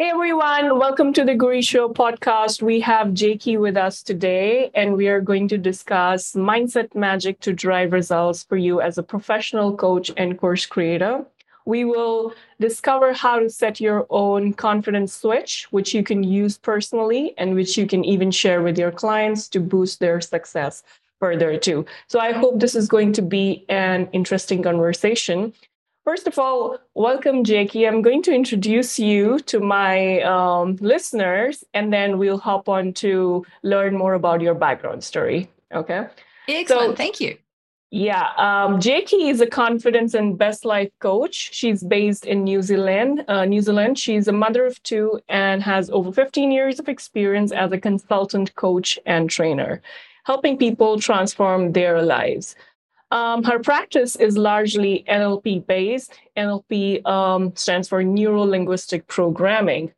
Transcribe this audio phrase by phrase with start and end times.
[0.00, 2.62] Hey everyone, welcome to the Guri Show podcast.
[2.62, 7.52] We have Jaki with us today, and we are going to discuss mindset magic to
[7.52, 11.26] drive results for you as a professional coach and course creator.
[11.66, 17.34] We will discover how to set your own confidence switch, which you can use personally
[17.36, 20.82] and which you can even share with your clients to boost their success
[21.18, 21.84] further too.
[22.06, 25.52] So I hope this is going to be an interesting conversation.
[26.04, 27.86] First of all, welcome, Jaki.
[27.86, 33.44] I'm going to introduce you to my um, listeners, and then we'll hop on to
[33.62, 35.50] learn more about your background story.
[35.74, 36.06] Okay.
[36.48, 36.92] Excellent.
[36.92, 37.36] So, Thank you.
[37.92, 41.50] Yeah, um, Jaki is a confidence and best life coach.
[41.52, 43.24] She's based in New Zealand.
[43.26, 43.98] Uh, New Zealand.
[43.98, 48.54] She's a mother of two and has over 15 years of experience as a consultant,
[48.54, 49.82] coach, and trainer,
[50.24, 52.54] helping people transform their lives.
[53.10, 56.12] Um, her practice is largely NLP based.
[56.36, 59.92] NLP um, stands for Neuro Linguistic Programming.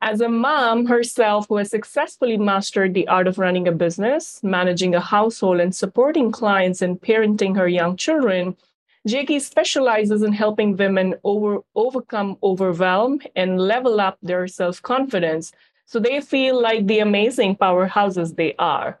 [0.00, 4.94] As a mom herself who has successfully mastered the art of running a business, managing
[4.94, 8.56] a household, and supporting clients and parenting her young children,
[9.08, 15.52] Jaki specializes in helping women over, overcome overwhelm and level up their self confidence
[15.86, 18.98] so they feel like the amazing powerhouses they are.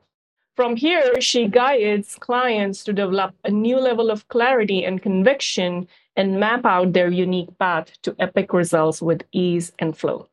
[0.56, 6.38] From here, she guides clients to develop a new level of clarity and conviction and
[6.38, 10.28] map out their unique path to epic results with ease and flow.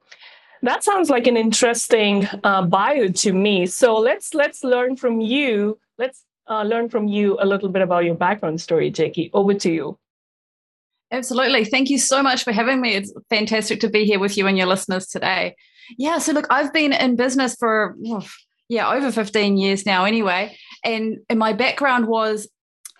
[0.62, 3.66] That sounds like an interesting uh, bio to me.
[3.66, 5.80] So let's let's learn from you.
[5.98, 9.32] Let's uh, learn from you a little bit about your background story, Jaki.
[9.34, 9.98] Over to you.
[11.12, 11.66] Absolutely.
[11.66, 12.94] Thank you so much for having me.
[12.94, 15.56] It's fantastic to be here with you and your listeners today.
[15.98, 17.98] Yeah, so look, I've been in business for
[18.72, 20.58] yeah, over 15 years now anyway.
[20.86, 22.48] And, and my background was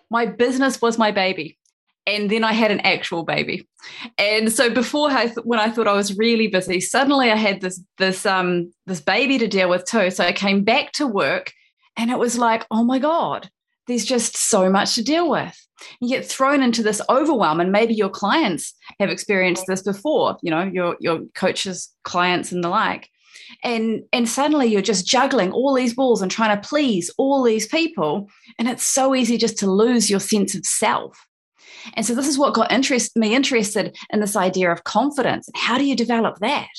[0.10, 1.58] my business was my baby.
[2.06, 3.70] And then I had an actual baby.
[4.18, 7.62] And so before I th- when I thought I was really busy, suddenly I had
[7.62, 10.10] this this um this baby to deal with too.
[10.10, 11.54] So I came back to work
[11.96, 13.50] and it was like, oh my God,
[13.88, 15.56] there's just so much to deal with.
[16.02, 20.52] You get thrown into this overwhelm, and maybe your clients have experienced this before, you
[20.52, 23.10] know, your your coaches, clients, and the like
[23.64, 27.68] and and suddenly you're just juggling all these balls and trying to please all these
[27.68, 28.30] people.
[28.58, 31.26] And it's so easy just to lose your sense of self.
[31.96, 35.50] And so this is what got interest, me interested in this idea of confidence.
[35.56, 36.70] How do you develop that?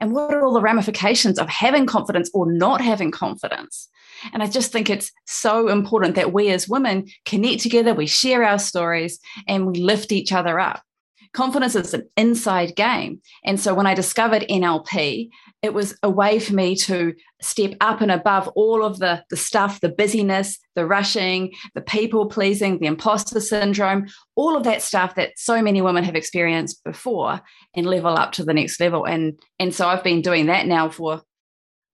[0.00, 3.88] And what are all the ramifications of having confidence or not having confidence?
[4.32, 8.44] And I just think it's so important that we as women connect together, we share
[8.44, 10.82] our stories, and we lift each other up
[11.32, 13.20] confidence is an inside game.
[13.44, 15.28] And so when I discovered NLP,
[15.62, 19.36] it was a way for me to step up and above all of the, the
[19.36, 25.14] stuff, the busyness, the rushing, the people pleasing, the imposter syndrome, all of that stuff
[25.14, 27.40] that so many women have experienced before
[27.74, 29.04] and level up to the next level.
[29.04, 31.22] And, and so I've been doing that now for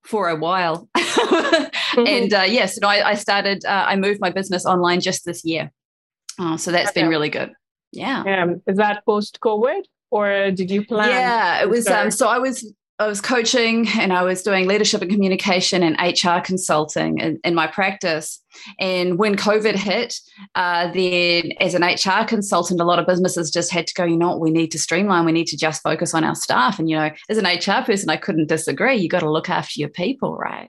[0.04, 0.88] for a while.
[0.96, 1.64] mm-hmm.
[2.06, 5.44] And uh, yes, no, I, I started, uh, I moved my business online just this
[5.44, 5.70] year.
[6.38, 7.02] Uh, so that's okay.
[7.02, 7.52] been really good.
[7.92, 8.22] Yeah.
[8.42, 11.10] Um, is that post COVID or did you plan?
[11.10, 11.86] Yeah, it was.
[11.86, 15.96] Um, so I was I was coaching and I was doing leadership and communication and
[16.00, 18.42] HR consulting in, in my practice.
[18.80, 20.16] And when COVID hit,
[20.56, 24.16] uh, then as an HR consultant, a lot of businesses just had to go, you
[24.16, 26.80] know what, we need to streamline, we need to just focus on our staff.
[26.80, 28.96] And, you know, as an HR person, I couldn't disagree.
[28.96, 30.68] You got to look after your people, right?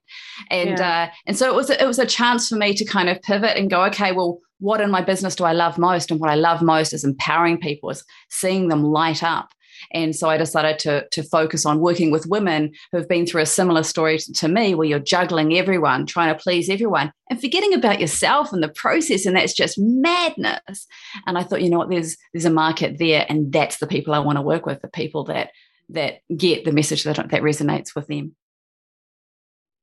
[0.52, 1.08] And yeah.
[1.10, 3.58] uh, and so it was it was a chance for me to kind of pivot
[3.58, 6.12] and go, okay, well, what in my business do I love most?
[6.12, 9.50] And what I love most is empowering people, is seeing them light up.
[9.94, 13.46] And so I decided to, to focus on working with women who've been through a
[13.46, 18.02] similar story to me, where you're juggling everyone, trying to please everyone, and forgetting about
[18.02, 19.26] yourself and the process.
[19.26, 20.86] And that's just madness.
[21.26, 24.14] And I thought, you know what, there's there's a market there, and that's the people
[24.14, 25.52] I want to work with, the people that
[25.88, 28.36] that get the message that that resonates with them.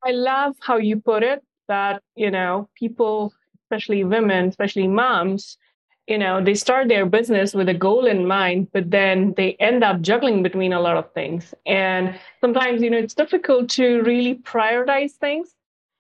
[0.05, 3.33] I love how you put it that, you know, people
[3.67, 5.59] especially women, especially moms,
[6.07, 9.83] you know, they start their business with a goal in mind, but then they end
[9.83, 11.53] up juggling between a lot of things.
[11.67, 15.53] And sometimes, you know, it's difficult to really prioritize things.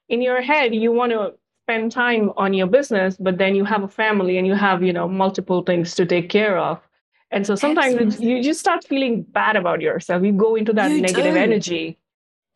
[0.08, 1.34] In your head, you want to
[1.64, 4.92] spend time on your business, but then you have a family and you have, you
[4.92, 6.80] know, multiple things to take care of.
[7.32, 10.22] And so sometimes you just start feeling bad about yourself.
[10.22, 11.40] You go into that you negative do.
[11.40, 11.98] energy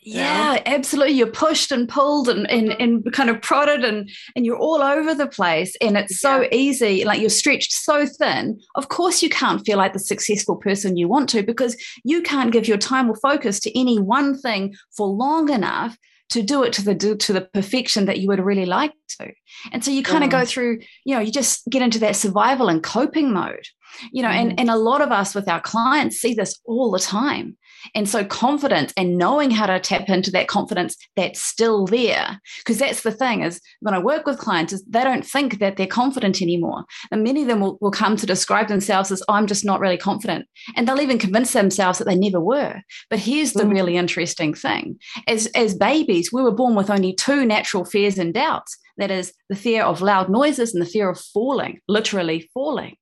[0.03, 1.15] yeah, yeah, absolutely.
[1.15, 2.83] You're pushed and pulled and, and, mm-hmm.
[2.83, 5.77] and kind of prodded and, and you're all over the place.
[5.81, 8.61] And it's so easy, like you're stretched so thin.
[8.77, 12.53] Of course, you can't feel like the successful person you want to because you can't
[12.53, 15.97] give your time or focus to any one thing for long enough
[16.31, 19.33] to do it to the to the perfection that you would really like to.
[19.73, 22.69] And so you kind of go through, you know, you just get into that survival
[22.69, 23.67] and coping mode.
[24.13, 24.41] You know mm.
[24.41, 27.57] and, and a lot of us with our clients see this all the time.
[27.95, 32.41] And so confidence and knowing how to tap into that confidence that's still there.
[32.59, 35.77] Because that's the thing is when i work with clients is they don't think that
[35.77, 36.85] they're confident anymore.
[37.11, 39.81] And many of them will, will come to describe themselves as oh, i'm just not
[39.81, 40.47] really confident.
[40.77, 42.81] And they'll even convince themselves that they never were.
[43.09, 43.73] But here's the mm.
[43.73, 44.99] really interesting thing.
[45.27, 48.77] As as babies we were born with only two natural fears and doubts.
[48.97, 52.97] That is the fear of loud noises and the fear of falling literally falling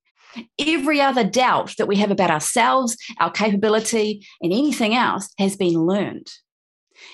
[0.59, 5.73] Every other doubt that we have about ourselves, our capability, and anything else has been
[5.73, 6.27] learned.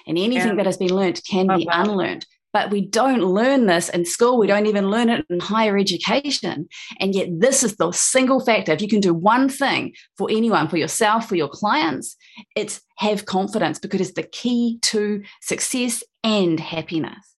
[0.07, 0.55] And anything yeah.
[0.55, 2.25] that has been learned can oh, be unlearned.
[2.51, 4.37] But we don't learn this in school.
[4.37, 6.69] We don't even learn it in higher education.
[7.01, 8.71] And yet, this is the single factor.
[8.71, 12.15] If you can do one thing for anyone, for yourself, for your clients,
[12.55, 17.35] it's have confidence because it's the key to success and happiness.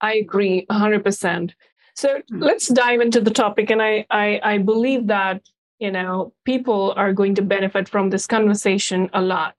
[0.00, 1.52] I agree 100%.
[1.94, 3.70] So let's dive into the topic.
[3.70, 5.42] And I, I, I believe that,
[5.78, 9.54] you know, people are going to benefit from this conversation a lot.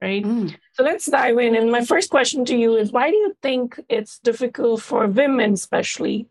[0.00, 0.24] Right.
[0.24, 0.56] Mm.
[0.74, 1.56] So let's dive in.
[1.56, 5.54] And my first question to you is why do you think it's difficult for women,
[5.54, 6.28] especially,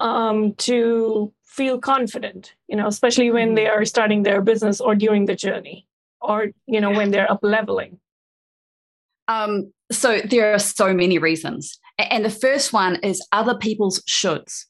[0.00, 5.26] um, to feel confident, you know, especially when they are starting their business or during
[5.26, 5.86] the journey
[6.20, 8.00] or, you know, when they're up leveling?
[9.28, 11.78] Um, so there are so many reasons.
[11.98, 14.66] And the first one is other people's shoulds.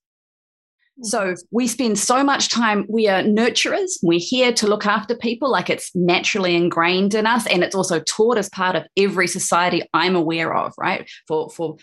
[1.03, 1.35] So mm-hmm.
[1.51, 5.69] we spend so much time, we are nurturers, we're here to look after people like
[5.69, 7.47] it's naturally ingrained in us.
[7.47, 11.09] And it's also taught as part of every society I'm aware of, right?
[11.29, 11.77] For, for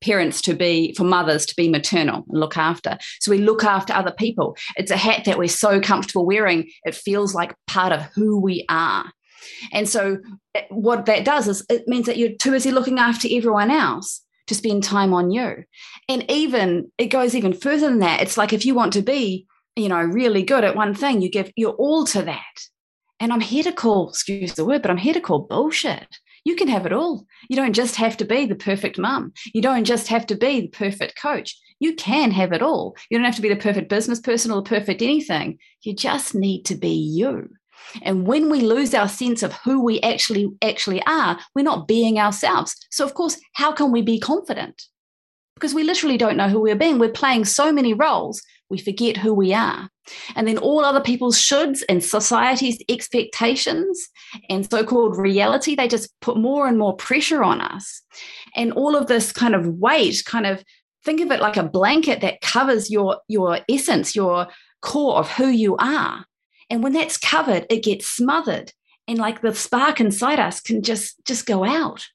[0.00, 2.96] parents to be, for mothers to be maternal and look after.
[3.20, 4.56] So we look after other people.
[4.76, 8.64] It's a hat that we're so comfortable wearing, it feels like part of who we
[8.68, 9.06] are.
[9.72, 10.18] And so
[10.54, 14.23] eh, what that does is it means that you're too busy looking after everyone else
[14.46, 15.64] to spend time on you.
[16.08, 18.20] And even it goes even further than that.
[18.20, 19.46] It's like if you want to be,
[19.76, 22.60] you know, really good at one thing, you give your all to that.
[23.20, 26.18] And I'm here to call, excuse the word, but I'm here to call bullshit.
[26.44, 27.24] You can have it all.
[27.48, 29.32] You don't just have to be the perfect mum.
[29.54, 31.56] You don't just have to be the perfect coach.
[31.80, 32.96] You can have it all.
[33.08, 35.58] You don't have to be the perfect business person or the perfect anything.
[35.82, 37.48] You just need to be you.
[38.02, 42.18] And when we lose our sense of who we actually actually are, we're not being
[42.18, 42.74] ourselves.
[42.90, 44.82] So of course, how can we be confident?
[45.54, 46.98] Because we literally don't know who we're being.
[46.98, 49.88] We're playing so many roles, we forget who we are.
[50.36, 54.08] And then all other people's shoulds and society's expectations
[54.50, 58.02] and so called reality, they just put more and more pressure on us.
[58.56, 60.62] And all of this kind of weight, kind of
[61.04, 64.48] think of it like a blanket that covers your, your essence, your
[64.82, 66.24] core of who you are.
[66.70, 68.72] And when that's covered, it gets smothered.
[69.06, 72.06] And like the spark inside us can just just go out.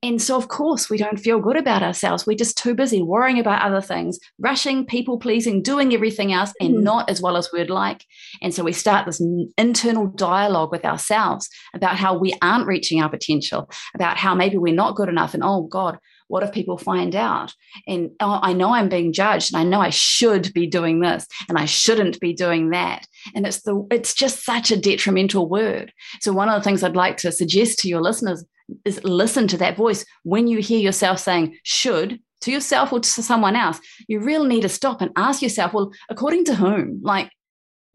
[0.00, 2.24] And so, of course, we don't feel good about ourselves.
[2.24, 6.76] We're just too busy worrying about other things, rushing, people pleasing, doing everything else, and
[6.76, 6.82] mm.
[6.82, 8.04] not as well as we'd like.
[8.40, 9.20] And so, we start this
[9.56, 14.72] internal dialogue with ourselves about how we aren't reaching our potential, about how maybe we're
[14.72, 15.34] not good enough.
[15.34, 17.52] And oh, God, what if people find out?
[17.86, 21.26] And oh, I know I'm being judged, and I know I should be doing this,
[21.48, 23.06] and I shouldn't be doing that.
[23.34, 25.92] And it's the it's just such a detrimental word.
[26.20, 28.44] So one of the things I'd like to suggest to your listeners
[28.84, 33.22] is listen to that voice when you hear yourself saying should to yourself or to
[33.22, 33.80] someone else.
[34.06, 37.00] You really need to stop and ask yourself, well, according to whom?
[37.02, 37.30] Like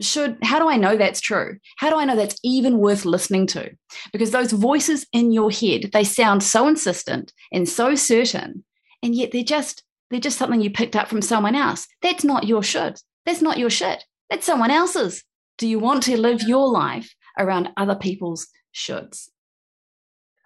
[0.04, 1.58] should how do i know that's true?
[1.78, 3.72] How do i know that's even worth listening to?
[4.12, 8.64] Because those voices in your head they sound so insistent and so certain
[9.02, 11.88] and yet they're just they're just something you picked up from someone else.
[12.02, 14.04] That's not your should that's not your shit.
[14.30, 15.24] That's someone else's.
[15.58, 19.30] Do you want to live your life around other people's shoulds?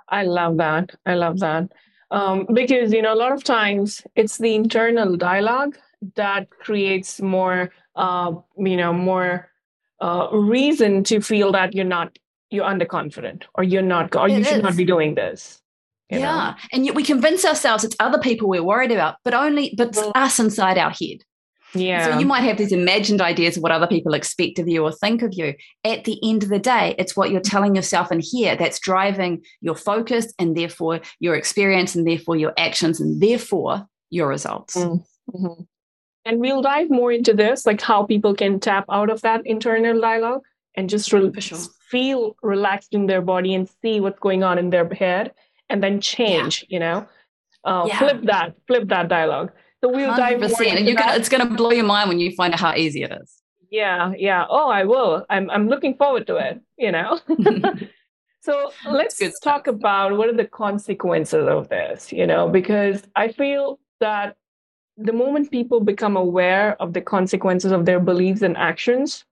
[0.10, 0.92] I love that.
[1.06, 1.72] I love that.
[2.12, 5.78] Um, because you know a lot of times it's the internal dialogue
[6.16, 9.50] that creates more uh, you know more
[10.00, 12.18] uh, reason to feel that you're not
[12.50, 14.63] you're underconfident or you're not or it you should is.
[14.63, 15.62] not be doing this
[16.10, 16.56] yeah know?
[16.72, 20.12] and yet we convince ourselves it's other people we're worried about but only but well,
[20.16, 21.18] us inside our head
[21.74, 24.84] yeah so you might have these imagined ideas of what other people expect of you
[24.84, 28.10] or think of you at the end of the day it's what you're telling yourself
[28.10, 33.22] in here that's driving your focus and therefore your experience and therefore your actions and
[33.22, 35.63] therefore your results mm, mm-hmm.
[36.27, 40.01] And we'll dive more into this, like how people can tap out of that internal
[40.01, 40.43] dialogue
[40.75, 41.57] and just re- sure.
[41.89, 45.31] feel relaxed in their body and see what's going on in their head
[45.69, 46.75] and then change, yeah.
[46.75, 47.07] you know,
[47.63, 47.98] uh, yeah.
[47.98, 49.53] flip that, flip that dialogue.
[49.81, 50.17] So we'll 100%.
[50.17, 52.75] dive more and gonna, it's going to blow your mind when you find out how
[52.75, 53.41] easy it is.
[53.72, 54.46] Yeah, yeah.
[54.50, 55.25] Oh, I will.
[55.29, 57.22] I'm, I'm looking forward to it, you know.
[58.41, 63.79] so let's talk about what are the consequences of this, you know, because I feel
[64.01, 64.36] that
[64.98, 69.25] the moment people become aware of the consequences of their beliefs and actions,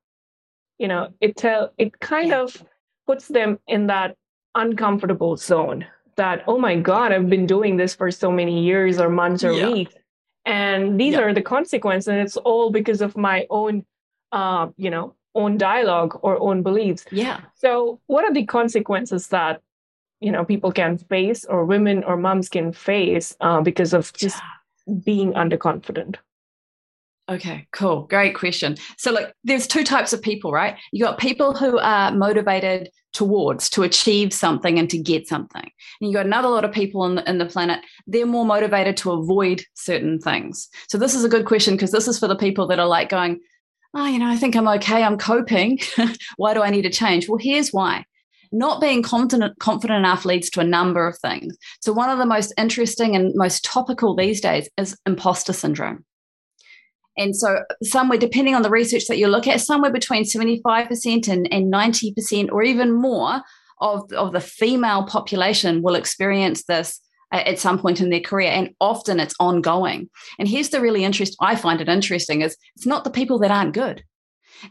[0.77, 2.41] you know, it tell it kind yeah.
[2.41, 2.63] of
[3.07, 4.15] puts them in that
[4.53, 9.09] uncomfortable zone that, oh my God, I've been doing this for so many years or
[9.09, 9.69] months or yeah.
[9.69, 9.95] weeks.
[10.45, 11.21] And these yeah.
[11.21, 12.07] are the consequences.
[12.07, 13.85] And it's all because of my own
[14.31, 17.05] uh, you know, own dialogue or own beliefs.
[17.11, 17.41] Yeah.
[17.55, 19.61] So what are the consequences that
[20.19, 24.41] you know people can face or women or moms can face uh, because of just
[25.03, 26.15] being underconfident?
[27.27, 28.03] Okay, cool.
[28.03, 28.77] Great question.
[28.97, 30.77] So, look, there's two types of people, right?
[30.91, 35.63] You got people who are motivated towards to achieve something and to get something.
[35.63, 38.95] And you got another lot of people in the, in the planet, they're more motivated
[38.97, 40.69] to avoid certain things.
[40.87, 43.09] So, this is a good question because this is for the people that are like
[43.09, 43.39] going,
[43.95, 45.79] oh, you know, I think I'm okay, I'm coping.
[46.37, 47.27] why do I need to change?
[47.27, 48.05] Well, here's why.
[48.55, 51.57] Not being confident, confident enough leads to a number of things.
[51.81, 56.05] So, one of the most interesting and most topical these days is imposter syndrome.
[57.17, 61.51] And so, somewhere, depending on the research that you look at, somewhere between 75% and,
[61.51, 63.41] and 90% or even more
[63.81, 67.01] of, of the female population will experience this
[67.33, 70.09] uh, at some point in their career and often it's ongoing
[70.39, 73.51] and here's the really interest i find it interesting is it's not the people that
[73.51, 74.03] aren't good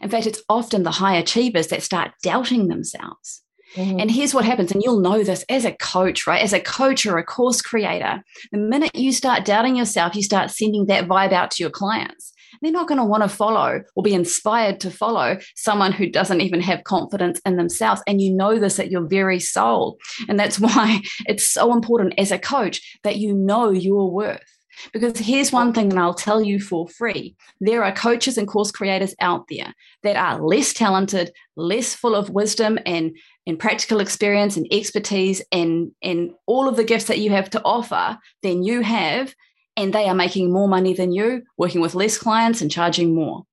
[0.01, 3.43] in fact it's often the high achievers that start doubting themselves
[3.75, 3.99] mm-hmm.
[3.99, 7.05] and here's what happens and you'll know this as a coach right as a coach
[7.05, 11.33] or a course creator the minute you start doubting yourself you start sending that vibe
[11.33, 14.91] out to your clients they're not going to want to follow or be inspired to
[14.91, 18.01] follow someone who doesn't even have confidence in themselves.
[18.07, 19.97] And you know this at your very soul.
[20.27, 24.54] And that's why it's so important as a coach that you know your worth.
[24.93, 28.71] Because here's one thing that I'll tell you for free there are coaches and course
[28.71, 33.15] creators out there that are less talented, less full of wisdom and,
[33.47, 37.61] and practical experience and expertise and, and all of the gifts that you have to
[37.63, 39.33] offer than you have
[39.77, 43.43] and they are making more money than you, working with less clients and charging more.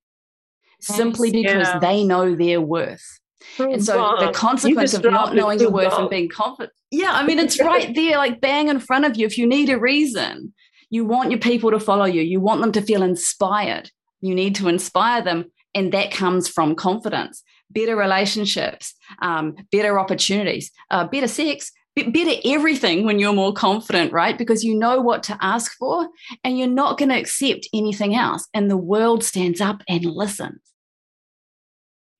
[0.80, 1.78] Simply because yeah.
[1.78, 3.20] they know their worth.
[3.58, 4.28] Oh, and so God.
[4.28, 6.72] the consequence of not knowing your worth and being confident.
[6.90, 9.26] Yeah, I mean, it's right there, like bang in front of you.
[9.26, 10.52] If you need a reason,
[10.92, 13.90] you want your people to follow you, you want them to feel inspired.
[14.20, 15.50] You need to inspire them.
[15.74, 23.06] And that comes from confidence, better relationships, um, better opportunities, uh, better sex, better everything
[23.06, 24.36] when you're more confident, right?
[24.36, 26.08] Because you know what to ask for
[26.44, 28.46] and you're not going to accept anything else.
[28.52, 30.60] And the world stands up and listens.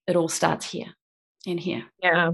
[0.06, 0.94] It all starts here
[1.46, 1.84] and here.
[2.02, 2.30] Yeah.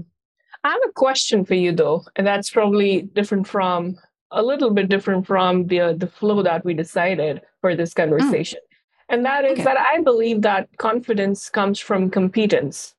[0.63, 3.97] I have a question for you though, and that's probably different from
[4.31, 7.97] a little bit different from the the flow that we decided for this mm.
[7.97, 8.59] conversation.
[8.59, 8.75] Mm.
[9.11, 9.63] And that is okay.
[9.63, 12.93] that I believe that confidence comes from competence.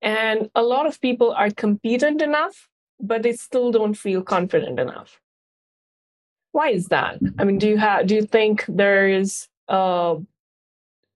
[0.00, 2.68] And a lot of people are competent enough
[3.00, 5.20] but they still don't feel confident enough.
[6.52, 7.18] Why is that?
[7.38, 10.16] I mean, do you have do you think there is a,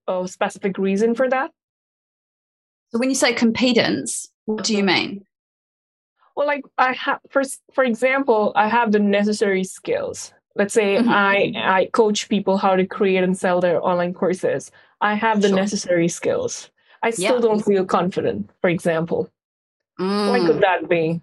[0.06, 1.50] a specific reason for that?
[2.90, 5.24] So when you say competence, what do you mean?
[6.36, 10.32] Well, like I have for for example, I have the necessary skills.
[10.56, 11.08] Let's say mm-hmm.
[11.08, 14.70] I I coach people how to create and sell their online courses.
[15.00, 15.56] I have the sure.
[15.56, 16.70] necessary skills.
[17.02, 17.40] I still yeah.
[17.40, 19.30] don't feel confident, for example.
[19.98, 20.30] Mm.
[20.30, 20.60] Why could mm.
[20.60, 21.20] that be?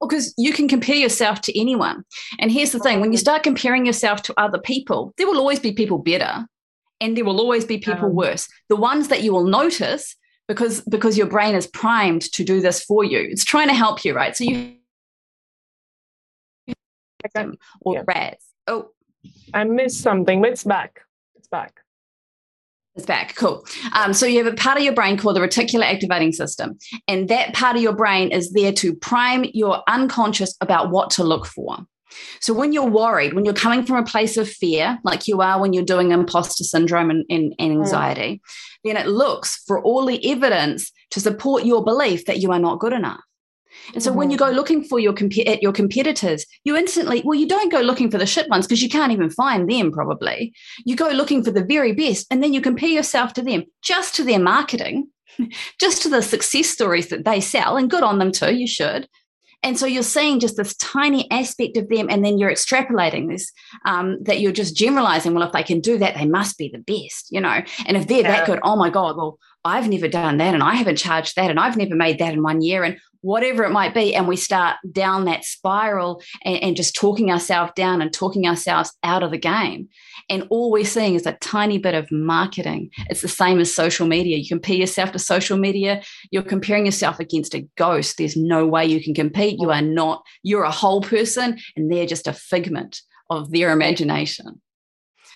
[0.00, 2.04] Well, because you can compare yourself to anyone.
[2.40, 5.60] And here's the thing when you start comparing yourself to other people, there will always
[5.60, 6.46] be people better
[7.00, 8.48] and there will always be people um, worse.
[8.68, 10.16] The ones that you will notice
[10.48, 13.18] because because your brain is primed to do this for you.
[13.18, 14.36] It's trying to help you, right?
[14.36, 14.76] So you
[17.80, 18.02] or yeah.
[18.06, 18.46] rats.
[18.66, 18.90] Oh,
[19.54, 21.02] I missed something, but it's back.
[21.36, 21.80] It's back.
[22.94, 23.34] It's back.
[23.36, 23.64] Cool.
[23.94, 26.76] Um, so you have a part of your brain called the reticular activating system.
[27.08, 31.24] And that part of your brain is there to prime your unconscious about what to
[31.24, 31.78] look for.
[32.40, 35.60] So when you're worried, when you're coming from a place of fear, like you are
[35.60, 38.40] when you're doing imposter syndrome and, and, and anxiety, mm.
[38.84, 42.80] then it looks for all the evidence to support your belief that you are not
[42.80, 43.20] good enough.
[43.94, 44.18] And so mm-hmm.
[44.18, 44.56] when you go mm-hmm.
[44.56, 48.18] looking for your comp- at your competitors, you instantly well, you don't go looking for
[48.18, 50.52] the shit ones because you can't even find them probably.
[50.84, 54.14] You go looking for the very best, and then you compare yourself to them, just
[54.16, 55.08] to their marketing,
[55.80, 58.54] just to the success stories that they sell, and good on them too.
[58.54, 59.08] You should.
[59.62, 63.52] And so you're seeing just this tiny aspect of them, and then you're extrapolating this
[63.84, 65.34] um, that you're just generalizing.
[65.34, 67.62] Well, if they can do that, they must be the best, you know.
[67.86, 68.38] And if they're yeah.
[68.38, 71.50] that good, oh my god, well, I've never done that, and I haven't charged that,
[71.50, 74.14] and I've never made that in one year, and whatever it might be.
[74.14, 78.92] And we start down that spiral and, and, just talking ourselves down and talking ourselves
[79.04, 79.88] out of the game.
[80.28, 82.90] And all we're seeing is a tiny bit of marketing.
[83.08, 84.38] It's the same as social media.
[84.38, 88.18] You compare yourself to social media, you're comparing yourself against a ghost.
[88.18, 89.60] There's no way you can compete.
[89.60, 94.60] You are not, you're a whole person, and they're just a figment of their imagination.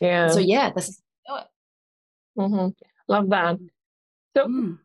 [0.00, 0.28] Yeah.
[0.28, 1.00] So, yeah, this is
[2.36, 2.68] mm-hmm.
[3.08, 3.58] Love that.
[4.36, 4.78] So, mm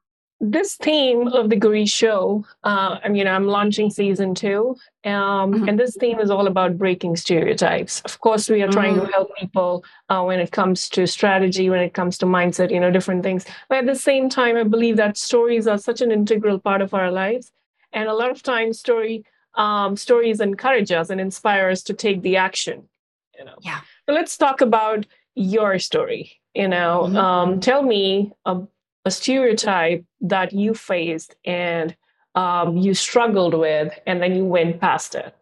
[0.44, 5.70] this theme of the Guri show, uh, I mean, I'm launching season two, um, mm-hmm.
[5.70, 8.02] and this theme is all about breaking stereotypes.
[8.02, 9.06] Of course, we are trying mm-hmm.
[9.06, 12.80] to help people uh, when it comes to strategy, when it comes to mindset, you
[12.80, 13.46] know, different things.
[13.70, 16.96] But at the same time, I believe that stories are such an integral part of
[16.96, 17.52] our lives,
[17.94, 22.24] and a lot of times, story um, stories encourage us and inspire us to take
[22.24, 22.90] the action.
[23.38, 23.58] You know.
[23.62, 23.82] Yeah.
[24.08, 25.06] So let's talk about
[25.36, 26.42] your story.
[26.56, 27.16] You know, mm-hmm.
[27.16, 28.32] um, tell me.
[28.44, 28.68] Um,
[29.06, 31.96] a stereotype that you faced and
[32.36, 35.36] um, you struggled with, and then you went past it.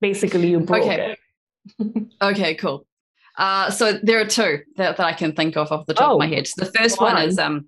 [0.00, 1.16] Basically, you broke okay.
[1.78, 2.06] it.
[2.22, 2.86] okay, cool.
[3.38, 6.12] Uh, so there are two that, that I can think of off the top oh,
[6.14, 6.48] of my oh, head.
[6.56, 7.66] The first one is um,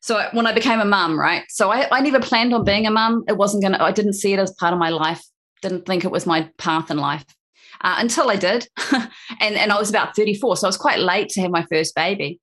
[0.00, 1.44] so when I became a mum, right?
[1.48, 3.24] So I, I never planned on being a mum.
[3.26, 3.82] It wasn't gonna.
[3.82, 5.24] I didn't see it as part of my life.
[5.62, 7.24] Didn't think it was my path in life
[7.80, 10.98] uh, until I did, and and I was about thirty four, so I was quite
[10.98, 12.38] late to have my first baby.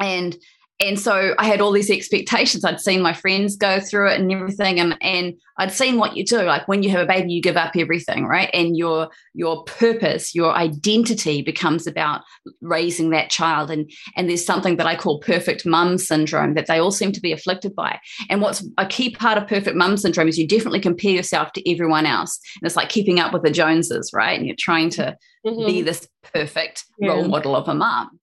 [0.00, 0.34] And
[0.80, 2.64] and so I had all these expectations.
[2.64, 6.24] I'd seen my friends go through it and everything, and and I'd seen what you
[6.24, 6.42] do.
[6.42, 8.48] Like when you have a baby, you give up everything, right?
[8.54, 12.20] And your your purpose, your identity becomes about
[12.60, 13.72] raising that child.
[13.72, 17.20] And and there's something that I call perfect mum syndrome that they all seem to
[17.20, 17.98] be afflicted by.
[18.30, 21.70] And what's a key part of perfect mum syndrome is you definitely compare yourself to
[21.70, 24.38] everyone else, and it's like keeping up with the Joneses, right?
[24.38, 25.66] And you're trying to mm-hmm.
[25.66, 27.10] be this perfect yeah.
[27.10, 28.20] role model of a mum.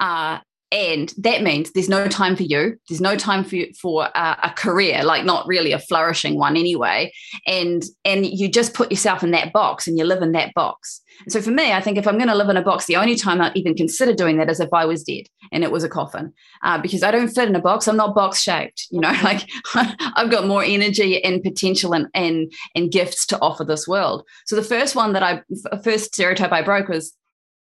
[0.00, 0.38] Uh,
[0.70, 2.76] and that means there's no time for you.
[2.88, 6.56] There's no time for you, for a, a, career like not really a flourishing one
[6.56, 7.10] anyway.
[7.46, 11.00] And and you just put yourself in that box and you live in that box.
[11.28, 13.16] So for me i think if i'm going to live in a box the only
[13.16, 15.88] time i even consider doing that is if i was dead and it was a
[15.88, 16.32] coffin.
[16.62, 17.88] Uh, because i don't fit in a box.
[17.88, 22.52] I'm not box shaped you know like i've got more energy and potential and, and
[22.74, 24.24] and gifts to offer this world.
[24.46, 25.42] So the first one that i
[25.82, 27.14] first stereotype i broke was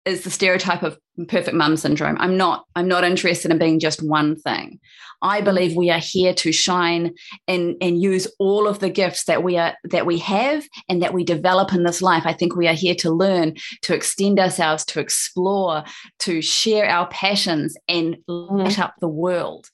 [0.08, 0.98] is the stereotype of
[1.28, 2.18] perfect mum syndrome.
[2.20, 4.80] I'm not I'm not interested in being just one thing.
[5.22, 7.14] I believe we are here to shine
[7.48, 11.14] and and use all of the gifts that we are that we have and that
[11.14, 12.24] we develop in this life.
[12.26, 15.84] I think we are here to learn, to extend ourselves, to explore,
[16.20, 19.70] to share our passions and light up the world.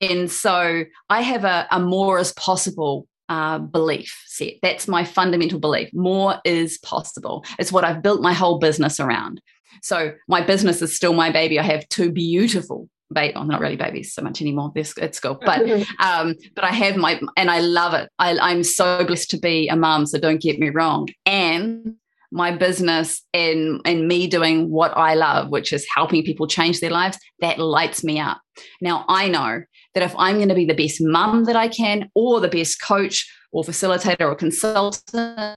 [0.00, 4.54] And so I have a, a more is possible uh, belief set.
[4.62, 5.92] That's my fundamental belief.
[5.92, 7.44] More is possible.
[7.58, 9.42] It's what I've built my whole business around.
[9.82, 11.58] So my business is still my baby.
[11.58, 14.72] I have two beautiful baby, oh, not really babies so much anymore.
[14.74, 15.60] This at school, but
[16.00, 18.10] um, but I have my and I love it.
[18.18, 20.06] I, I'm so blessed to be a mum.
[20.06, 21.08] So don't get me wrong.
[21.26, 21.96] And
[22.30, 26.90] my business and and me doing what I love, which is helping people change their
[26.90, 28.40] lives, that lights me up.
[28.80, 29.62] Now I know
[29.94, 32.80] that if I'm going to be the best mum that I can, or the best
[32.82, 35.56] coach or facilitator or consultant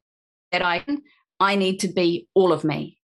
[0.52, 1.02] that I can,
[1.40, 2.98] I need to be all of me.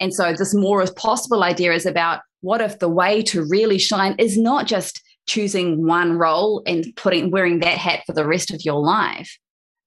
[0.00, 3.78] And so this more as possible idea is about what if the way to really
[3.78, 8.52] shine is not just choosing one role and putting wearing that hat for the rest
[8.52, 9.38] of your life,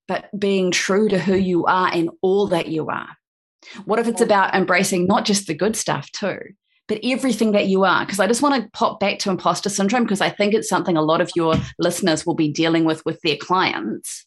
[0.08, 3.10] but being true to who you are and all that you are.
[3.86, 6.39] What if it's about embracing not just the good stuff too,
[6.88, 8.06] but everything that you are?
[8.06, 10.97] Because I just want to pop back to imposter syndrome because I think it's something
[10.97, 14.26] a lot of your listeners will be dealing with with their clients.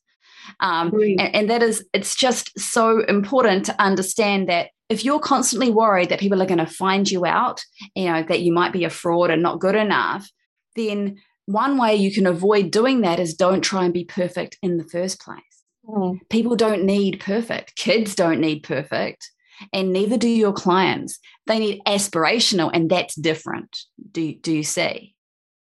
[0.60, 5.70] Um, and, and that is, it's just so important to understand that if you're constantly
[5.70, 8.84] worried that people are going to find you out, you know, that you might be
[8.84, 10.28] a fraud and not good enough,
[10.76, 14.76] then one way you can avoid doing that is don't try and be perfect in
[14.76, 15.42] the first place.
[15.86, 16.18] Mm.
[16.30, 17.76] People don't need perfect.
[17.76, 19.30] Kids don't need perfect.
[19.72, 21.18] And neither do your clients.
[21.46, 23.78] They need aspirational, and that's different.
[24.10, 25.14] Do, do you see?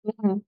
[0.05, 0.39] Mm-hmm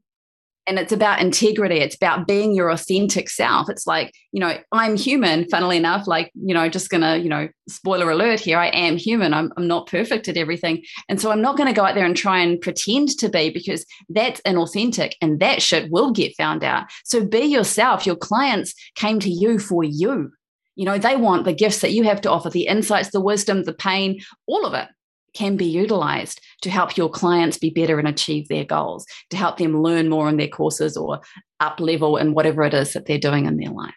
[0.67, 1.77] and it's about integrity.
[1.77, 3.69] It's about being your authentic self.
[3.69, 7.49] It's like you know i'm human funnily enough like you know just gonna you know
[7.67, 9.33] spoiler alert here i am human.
[9.33, 10.83] I'm, I'm not perfect at everything.
[11.09, 13.85] And so i'm not to go out there and try and pretend to be because
[14.09, 16.85] that's inauthentic and that shit will get found out.
[17.03, 18.05] So be yourself.
[18.05, 20.31] Your clients came to you for you.
[20.75, 23.63] You know they want the gifts that you have to offer the insights the wisdom
[23.63, 24.87] the pain all of it
[25.33, 29.57] can be utilized to help your clients be better and achieve their goals, to help
[29.57, 31.21] them learn more in their courses or
[31.59, 33.95] up level in whatever it is that they're doing in their life.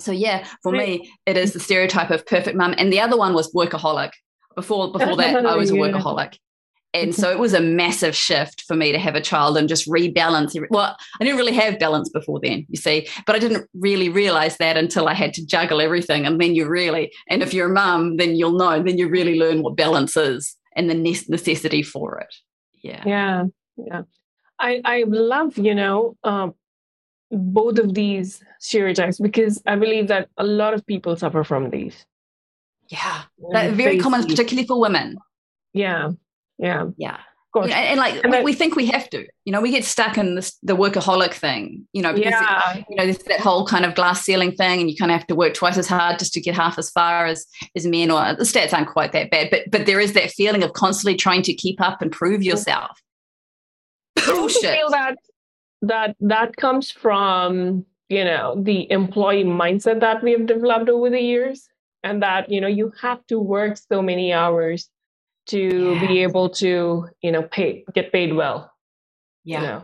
[0.00, 2.74] So yeah, for me, it is the stereotype of perfect mum.
[2.78, 4.10] And the other one was workaholic.
[4.54, 6.38] Before before that, I was a workaholic.
[6.94, 9.86] And so it was a massive shift for me to have a child and just
[9.86, 10.58] rebalance.
[10.70, 14.56] Well, I didn't really have balance before then, you see, but I didn't really realize
[14.56, 16.24] that until I had to juggle everything.
[16.24, 19.38] And then you really, and if you're a mum, then you'll know, then you really
[19.38, 22.34] learn what balance is and the necessity for it.
[22.82, 23.02] Yeah.
[23.04, 23.44] Yeah.
[23.76, 24.02] Yeah.
[24.58, 26.54] I, I love, you know, um,
[27.30, 32.06] both of these stereotypes because I believe that a lot of people suffer from these.
[32.88, 33.22] Yeah.
[33.52, 35.18] That very common, particularly for women.
[35.74, 36.12] Yeah.
[36.58, 36.86] Yeah.
[36.96, 37.18] Yeah.
[37.58, 37.70] course.
[37.70, 39.84] You know, and, like and we, we, think we have to, you know, we get
[39.84, 42.76] stuck in this the workaholic thing, you know, because yeah.
[42.76, 45.18] it, you know, there's that whole kind of glass ceiling thing, and you kind of
[45.18, 48.10] have to work twice as hard just to get half as far as as men.
[48.10, 51.16] Or the stats aren't quite that bad, but but there is that feeling of constantly
[51.16, 53.00] trying to keep up and prove yourself.
[54.26, 54.64] Bullshit.
[54.64, 55.16] I feel that
[55.82, 61.20] that that comes from you know the employee mindset that we have developed over the
[61.20, 61.68] years
[62.02, 64.88] and that you know you have to work so many hours
[65.48, 66.06] to yeah.
[66.06, 68.72] be able to you know pay get paid well
[69.44, 69.60] yeah.
[69.60, 69.82] you know?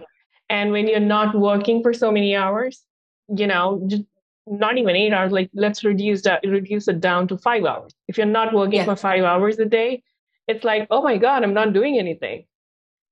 [0.49, 2.83] and when you're not working for so many hours
[3.29, 4.05] you know just
[4.47, 7.95] not even eight hours like let's reduce that reduce it down to five hours.
[8.09, 8.85] If you're not working yeah.
[8.85, 10.03] for five hours a day
[10.47, 12.45] it's like oh my god i'm not doing anything.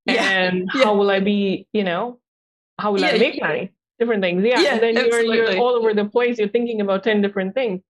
[0.04, 0.28] Yeah.
[0.28, 2.18] and how will i be you know
[2.78, 3.72] how will i make money?
[3.98, 4.42] Different things.
[4.44, 6.36] Yeah, and then you're, you're all over the place.
[6.36, 7.82] You're thinking about 10 different things.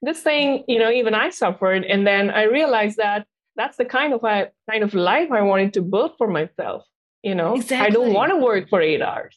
[0.00, 3.26] This thing you know even i suffered and then i realized that
[3.58, 6.84] that's the kind of I, kind of life I wanted to build for myself.
[7.22, 7.86] You know, exactly.
[7.86, 9.36] I don't want to work for eight hours.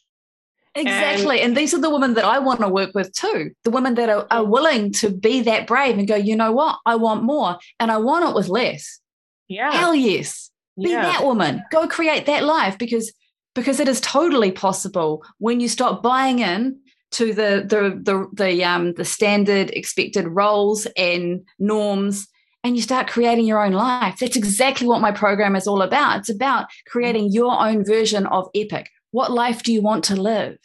[0.74, 1.40] Exactly.
[1.40, 3.50] And, and, these are the women that I want to work with too.
[3.64, 6.78] The women that are, are willing to be that brave and go, you know what?
[6.86, 9.00] I want more and I want it with less.
[9.48, 9.70] Yeah.
[9.70, 10.50] Hell yes.
[10.82, 11.02] Be yeah.
[11.02, 11.62] that woman.
[11.70, 13.12] Go create that life because
[13.54, 16.78] because it is totally possible when you stop buying in
[17.10, 22.28] to the the the the um the standard expected roles and norms
[22.64, 24.18] and you start creating your own life.
[24.18, 26.20] That's exactly what my program is all about.
[26.20, 28.88] It's about creating your own version of epic.
[29.10, 30.58] What life do you want to live?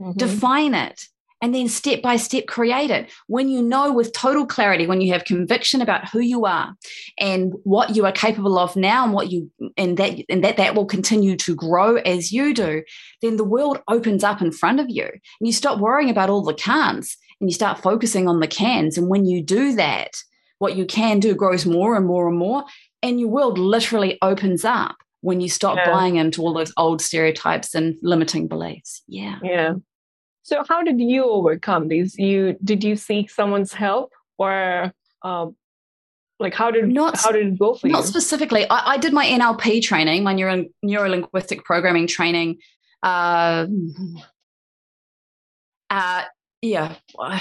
[0.00, 0.18] Mm-hmm.
[0.18, 1.04] Define it
[1.40, 3.10] and then step by step create it.
[3.26, 6.74] When you know with total clarity, when you have conviction about who you are
[7.18, 10.74] and what you are capable of now and what you and that and that that
[10.74, 12.82] will continue to grow as you do,
[13.22, 16.42] then the world opens up in front of you and you stop worrying about all
[16.42, 18.98] the can'ts and you start focusing on the cans.
[18.98, 20.12] And when you do that,
[20.58, 22.64] what you can do grows more and more and more.
[23.02, 25.90] And your world literally opens up when you stop yeah.
[25.90, 29.02] buying into all those old stereotypes and limiting beliefs.
[29.06, 29.38] Yeah.
[29.42, 29.74] Yeah.
[30.42, 32.16] So how did you overcome these?
[32.18, 34.92] You did you seek someone's help or
[35.22, 35.56] um,
[36.40, 37.92] like how did not, how did it go for not you?
[37.92, 38.64] Not specifically.
[38.70, 42.58] I, I, did my NLP training, my neuro, neuro linguistic programming training.
[43.00, 43.66] Uh,
[45.88, 46.24] uh,
[46.60, 47.40] yeah, uh,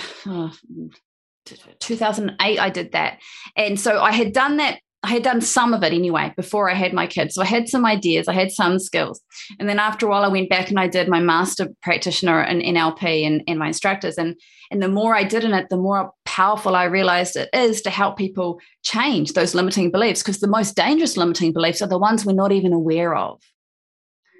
[1.79, 3.19] 2008 I did that.
[3.55, 6.73] And so I had done that I had done some of it anyway before I
[6.73, 7.35] had my kids.
[7.35, 9.21] So I had some ideas, I had some skills.
[9.59, 12.59] And then after a while, I went back and I did my master practitioner in
[12.59, 14.17] NLP and, and my instructors.
[14.17, 14.35] And,
[14.71, 17.89] and the more I did in it, the more powerful I realized it is to
[17.91, 20.23] help people change those limiting beliefs.
[20.23, 23.39] Because the most dangerous limiting beliefs are the ones we're not even aware of.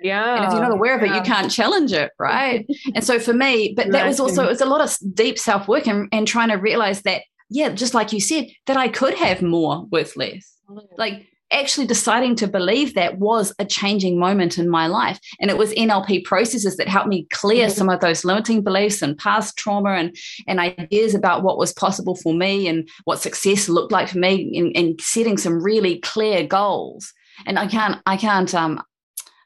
[0.02, 0.36] Yeah.
[0.36, 2.66] And if you're not aware of it, you can't challenge it, right?
[2.94, 5.68] and so for me, but that was also it was a lot of deep self
[5.68, 9.16] work and, and trying to realize that, yeah, just like you said, that I could
[9.16, 10.56] have more with less.
[10.70, 10.86] Mm.
[10.98, 15.20] Like actually deciding to believe that was a changing moment in my life.
[15.40, 17.78] And it was NLP processes that helped me clear mm-hmm.
[17.78, 20.16] some of those limiting beliefs and past trauma and,
[20.48, 24.58] and ideas about what was possible for me and what success looked like for me
[24.58, 27.14] and, and setting some really clear goals.
[27.46, 28.82] And I can't, I can't um,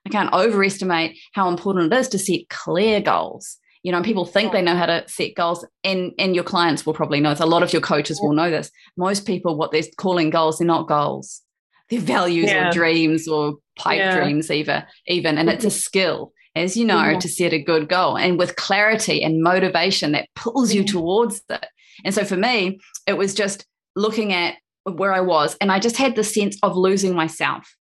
[0.05, 3.57] I can't overestimate how important it is to set clear goals.
[3.83, 6.93] You know, people think they know how to set goals, and and your clients will
[6.93, 7.39] probably know this.
[7.39, 8.69] A lot of your coaches will know this.
[8.95, 11.41] Most people, what they're calling goals, they're not goals.
[11.89, 12.69] They're values yeah.
[12.69, 14.15] or dreams or pipe yeah.
[14.15, 15.77] dreams, even even, and it's a mm-hmm.
[15.77, 17.19] skill, as you know, yeah.
[17.19, 20.97] to set a good goal and with clarity and motivation that pulls you mm-hmm.
[20.97, 21.65] towards it.
[22.05, 25.97] And so for me, it was just looking at where I was, and I just
[25.97, 27.75] had the sense of losing myself,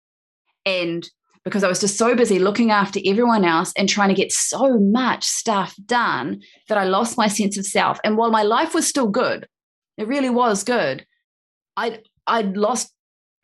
[0.66, 1.08] and
[1.46, 4.80] because I was just so busy looking after everyone else and trying to get so
[4.80, 8.00] much stuff done that I lost my sense of self.
[8.02, 9.46] And while my life was still good,
[9.96, 11.06] it really was good,
[11.76, 12.92] I'd I'd lost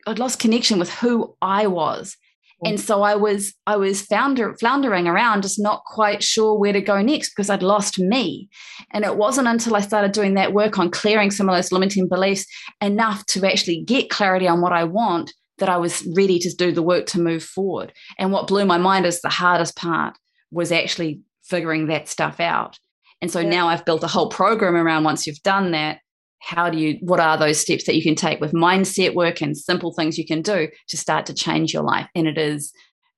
[0.05, 2.17] I'd lost connection with who I was.
[2.61, 2.71] Mm.
[2.71, 6.81] And so I was I was founder, floundering around, just not quite sure where to
[6.81, 8.49] go next because I'd lost me.
[8.91, 12.09] And it wasn't until I started doing that work on clearing some of those limiting
[12.09, 12.45] beliefs
[12.81, 16.71] enough to actually get clarity on what I want that I was ready to do
[16.71, 17.93] the work to move forward.
[18.17, 20.17] And what blew my mind is the hardest part
[20.51, 22.79] was actually figuring that stuff out.
[23.21, 23.49] And so yeah.
[23.49, 25.99] now I've built a whole program around once you've done that,
[26.39, 29.57] how do you, what are those steps that you can take with mindset work and
[29.57, 32.07] simple things you can do to start to change your life?
[32.15, 32.73] And it is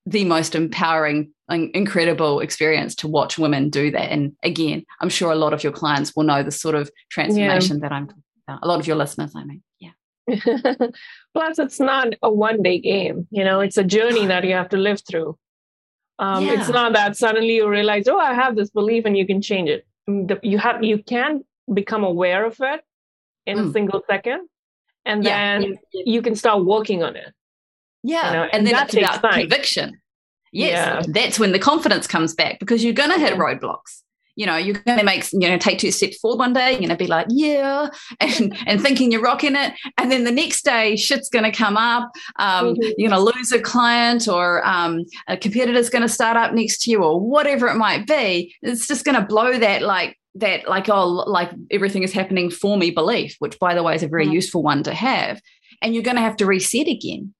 [0.06, 4.12] the most empowering, incredible experience to watch women do that.
[4.12, 7.78] And again, I'm sure a lot of your clients will know the sort of transformation
[7.78, 7.82] yeah.
[7.82, 8.60] that I'm talking about.
[8.62, 9.92] A lot of your listeners, I mean, yeah.
[11.34, 13.28] Plus, it's not a one day game.
[13.32, 15.38] You know, it's a journey that you have to live through.
[16.18, 16.60] Um, yeah.
[16.60, 19.70] It's not that suddenly you realize, oh, I have this belief and you can change
[19.70, 19.86] it.
[20.10, 22.82] Mm, you have you can become aware of it
[23.46, 23.70] in mm.
[23.70, 24.48] a single second,
[25.06, 25.60] and yeah.
[25.60, 26.04] then yeah.
[26.06, 27.34] you can start working on it.
[28.04, 28.28] Yeah.
[28.28, 29.40] You know, and, and then that about takes time.
[29.42, 30.02] conviction.
[30.52, 31.06] Yes.
[31.10, 34.04] That's when the confidence comes back because you're going to hit roadblocks.
[34.38, 36.80] You know, you're going to make, you know, take two steps forward one day, you're
[36.80, 37.88] going to be like, yeah,
[38.20, 39.74] and, and thinking you're rocking it.
[39.98, 42.12] And then the next day, shit's going to come up.
[42.38, 42.94] Um, Mhm.
[42.98, 46.82] You're going to lose a client or um, a competitor's going to start up next
[46.84, 48.54] to you or whatever it might be.
[48.62, 52.78] It's just going to blow that, like, that, like, oh, like everything is happening for
[52.78, 54.34] me belief, which, by the way, is a very Mhm.
[54.34, 55.42] useful one to have.
[55.82, 57.34] And you're going to have to reset again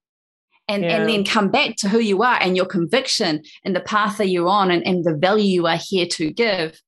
[0.70, 0.96] and Yeah.
[1.02, 4.30] and then come back to who you are and your conviction and the path that
[4.30, 6.80] you're on and, and the value you are here to give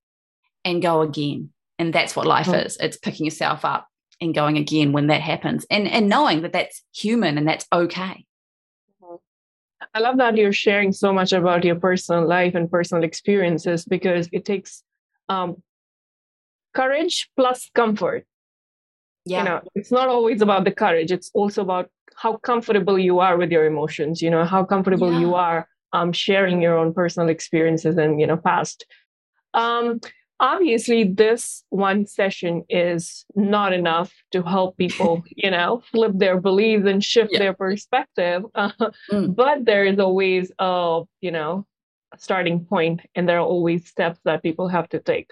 [0.67, 1.49] and go again
[1.80, 2.65] and that's what life Mhm.
[2.65, 3.84] is it's picking yourself up
[4.21, 8.15] and going again when that happens and and knowing that that's human and that's okay
[9.93, 14.27] I love that you're sharing so much about your personal life and personal experiences because
[14.32, 14.84] it takes
[15.30, 15.49] um,
[16.73, 18.25] courage plus comfort.
[19.25, 21.12] yeah You know, it's not always about the courage.
[21.12, 24.21] It's also about how comfortable you are with your emotions.
[24.21, 28.38] You know, how comfortable you are um, sharing your own personal experiences and you know
[28.38, 28.86] past.
[29.53, 29.99] Um,
[30.39, 35.23] obviously, this one session is not enough to help people.
[35.36, 37.39] you know, flip their beliefs and shift Yeah.
[37.39, 38.43] their perspective.
[38.56, 38.71] Uh,
[39.12, 39.36] Mm.
[39.36, 41.65] but there is always a you know
[42.13, 45.32] a starting point, and there are always steps that people have to take.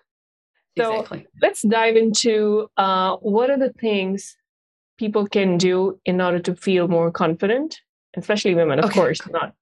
[0.78, 4.36] So exactly let's dive into uh, what are the things
[4.98, 7.80] people can do in order to feel more confident,
[8.18, 8.94] especially women, of Okay.
[8.94, 9.20] course.
[9.30, 9.54] Not.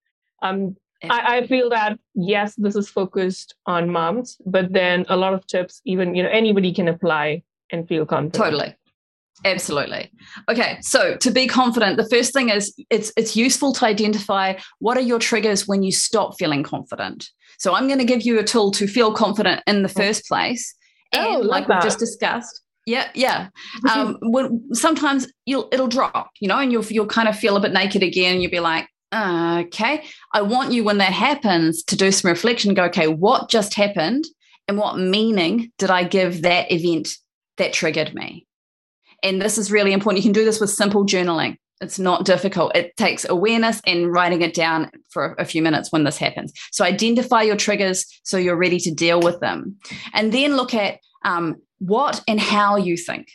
[0.42, 0.76] Um,
[1.10, 5.46] I, I feel that yes, this is focused on moms, but then a lot of
[5.48, 8.34] tips, even you know, anybody can apply and feel confident.
[8.36, 8.76] Totally.
[9.46, 10.12] Absolutely.
[10.50, 14.96] Okay, so to be confident, the first thing is it's it's useful to identify what
[14.98, 17.30] are your triggers when you stop feeling confident.
[17.58, 20.74] So I'm going to give you a tool to feel confident in the first place.
[21.14, 23.50] Oh, And love like we've just discussed, yeah, yeah.
[23.90, 27.60] Um, when sometimes you'll it'll drop, you know, and you'll you'll kind of feel a
[27.60, 28.42] bit naked again.
[28.42, 30.04] You'll be like, "Uh, okay.
[30.34, 32.74] I want you when that happens to do some reflection.
[32.74, 34.26] Go, okay, what just happened,
[34.68, 37.18] and what meaning did I give that event
[37.58, 38.48] that triggered me?
[39.22, 40.24] And this is really important.
[40.24, 41.58] You can do this with simple journaling.
[41.82, 42.76] It's not difficult.
[42.76, 46.54] It takes awareness and writing it down for a few minutes when this happens.
[46.72, 49.78] So identify your triggers so you're ready to deal with them.
[50.14, 53.28] And then look at um, what and how you think.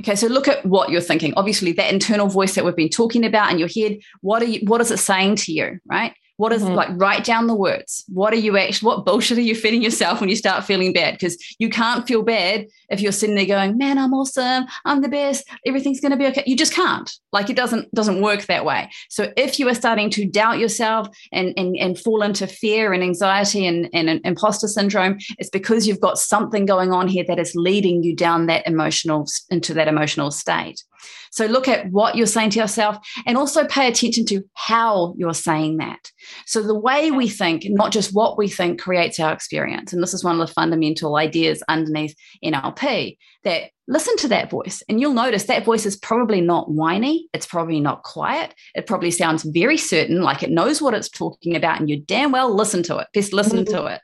[0.00, 1.32] Okay, so look at what you're thinking.
[1.36, 4.60] Obviously, that internal voice that we've been talking about in your head, what are you
[4.66, 6.14] what is it saying to you, right?
[6.36, 6.74] What is Mhm.
[6.74, 8.04] like write down the words.
[8.08, 11.14] What are you actually what bullshit are you feeding yourself when you start feeling bad?
[11.14, 15.08] Because you can't feel bad if you're sitting there going, Man, I'm awesome, I'm the
[15.08, 16.42] best, everything's gonna be okay.
[16.46, 17.10] You just can't.
[17.32, 18.90] Like it doesn't doesn't work that way.
[19.10, 23.02] So if you are starting to doubt yourself and and, and fall into fear and
[23.02, 27.38] anxiety and, and, and imposter syndrome, it's because you've got something going on here that
[27.38, 30.82] is leading you down that emotional into that emotional state.
[31.30, 35.34] So look at what you're saying to yourself and also pay attention to how you're
[35.34, 36.10] saying that.
[36.46, 39.92] So the way we think, not just what we think, creates our experience.
[39.92, 44.82] And this is one of the fundamental ideas underneath NLP that listen to that voice
[44.88, 47.28] and you'll notice that voice is probably not whiny.
[47.34, 48.54] It's probably not quiet.
[48.74, 52.32] It probably sounds very certain, like it knows what it's talking about, and you damn
[52.32, 53.08] well listen to it.
[53.12, 53.94] Best listen to mm-hmm.
[53.94, 54.00] it.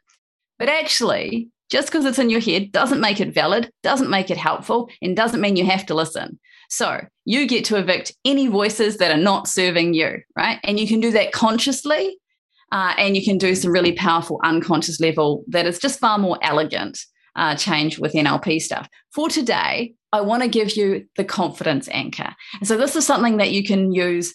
[0.59, 4.37] But actually, just because it's in your head doesn't make it valid, doesn't make it
[4.37, 6.39] helpful, and doesn't mean you have to listen.
[6.71, 10.59] So you get to evict any voices that are not serving you, right?
[10.63, 12.17] And you can do that consciously,
[12.73, 16.39] uh, and you can do some really powerful unconscious level that is just far more
[16.43, 16.99] elegant
[17.35, 18.89] uh, change with NLP stuff.
[19.13, 22.35] For today, I want to give you the confidence anchor.
[22.59, 24.35] And so this is something that you can use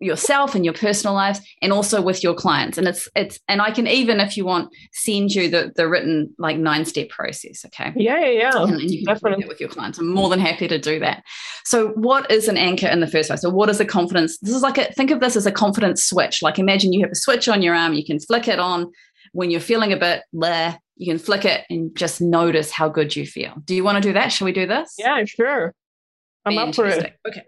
[0.00, 3.70] yourself and your personal lives and also with your clients and it's it's and i
[3.70, 7.92] can even if you want send you the the written like nine step process okay
[7.94, 8.62] Yeah, yeah, yeah.
[8.62, 9.44] and you can Definitely.
[9.46, 9.98] with your clients.
[9.98, 11.22] I'm more than happy to do that.
[11.64, 13.42] So, what is an anchor in the first place?
[13.42, 14.38] So, what is a confidence?
[14.38, 16.42] This is like a think of this as a confidence switch.
[16.42, 18.90] Like, imagine you have a switch on your arm, you can flick it on
[19.32, 23.14] when you're feeling a bit bleh, you can flick it and just notice how good
[23.14, 23.54] you feel.
[23.64, 24.28] Do you want to do that?
[24.32, 24.94] Shall we do this?
[24.98, 25.74] Yeah, sure.
[26.46, 27.14] I'm up for it.
[27.26, 27.42] Okay.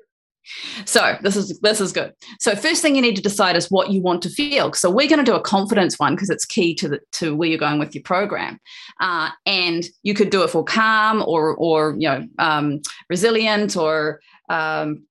[0.85, 2.13] So this is this is good.
[2.41, 4.73] So first thing you need to decide is what you want to feel.
[4.73, 7.49] So we're going to do a confidence one because it's key to the to where
[7.49, 8.59] you're going with your program.
[9.01, 14.21] Uh, and you could do it for calm or or you know um, resilient or
[14.49, 15.07] um,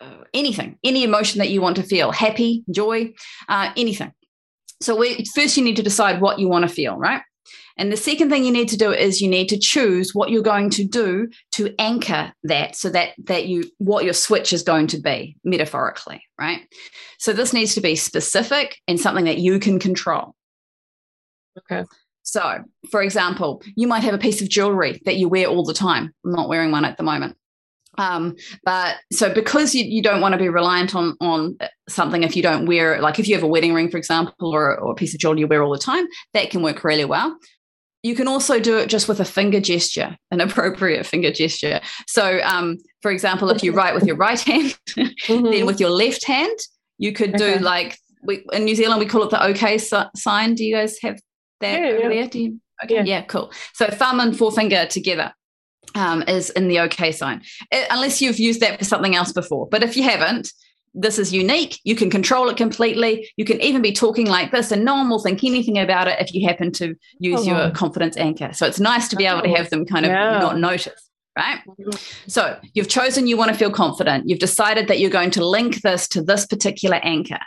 [0.00, 3.12] uh, anything, any emotion that you want to feel, happy, joy,
[3.48, 4.12] uh, anything.
[4.80, 7.22] So we, first you need to decide what you want to feel, right?
[7.76, 10.42] And the second thing you need to do is you need to choose what you're
[10.42, 14.86] going to do to anchor that so that that you what your switch is going
[14.88, 16.60] to be metaphorically, right?
[17.18, 20.34] So this needs to be specific and something that you can control.
[21.58, 21.84] Okay.
[22.22, 25.74] So, for example, you might have a piece of jewelry that you wear all the
[25.74, 26.12] time.
[26.24, 27.36] I'm not wearing one at the moment.
[27.98, 31.58] Um, but so because you, you don't want to be reliant on on
[31.88, 34.78] something if you don't wear like if you have a wedding ring, for example, or,
[34.78, 37.36] or a piece of jewelry you wear all the time, that can work really well.
[38.02, 41.80] You can also do it just with a finger gesture, an appropriate finger gesture.
[42.08, 45.44] So, um, for example, if you write with your right hand, mm-hmm.
[45.44, 46.58] then with your left hand,
[46.98, 47.58] you could do okay.
[47.58, 50.54] like we, in New Zealand we call it the OK sign.
[50.54, 51.20] Do you guys have
[51.60, 52.08] that yeah, over yeah.
[52.08, 52.28] there?
[52.28, 52.60] Do you?
[52.84, 53.04] Okay, yeah.
[53.04, 53.52] yeah, cool.
[53.74, 55.32] So thumb and forefinger together
[55.94, 59.68] um, is in the OK sign, it, unless you've used that for something else before.
[59.68, 60.52] But if you haven't,
[60.94, 61.80] this is unique.
[61.84, 63.30] You can control it completely.
[63.36, 66.20] You can even be talking like this, and no one will think anything about it
[66.20, 67.44] if you happen to use oh.
[67.44, 68.52] your confidence anchor.
[68.52, 70.38] So it's nice to be able to have them kind of yeah.
[70.38, 71.60] not notice, right?
[71.66, 71.90] Mm-hmm.
[72.28, 74.28] So you've chosen you want to feel confident.
[74.28, 77.40] You've decided that you're going to link this to this particular anchor.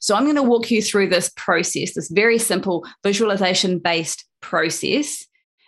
[0.00, 5.24] So I'm going to walk you through this process, this very simple visualization based process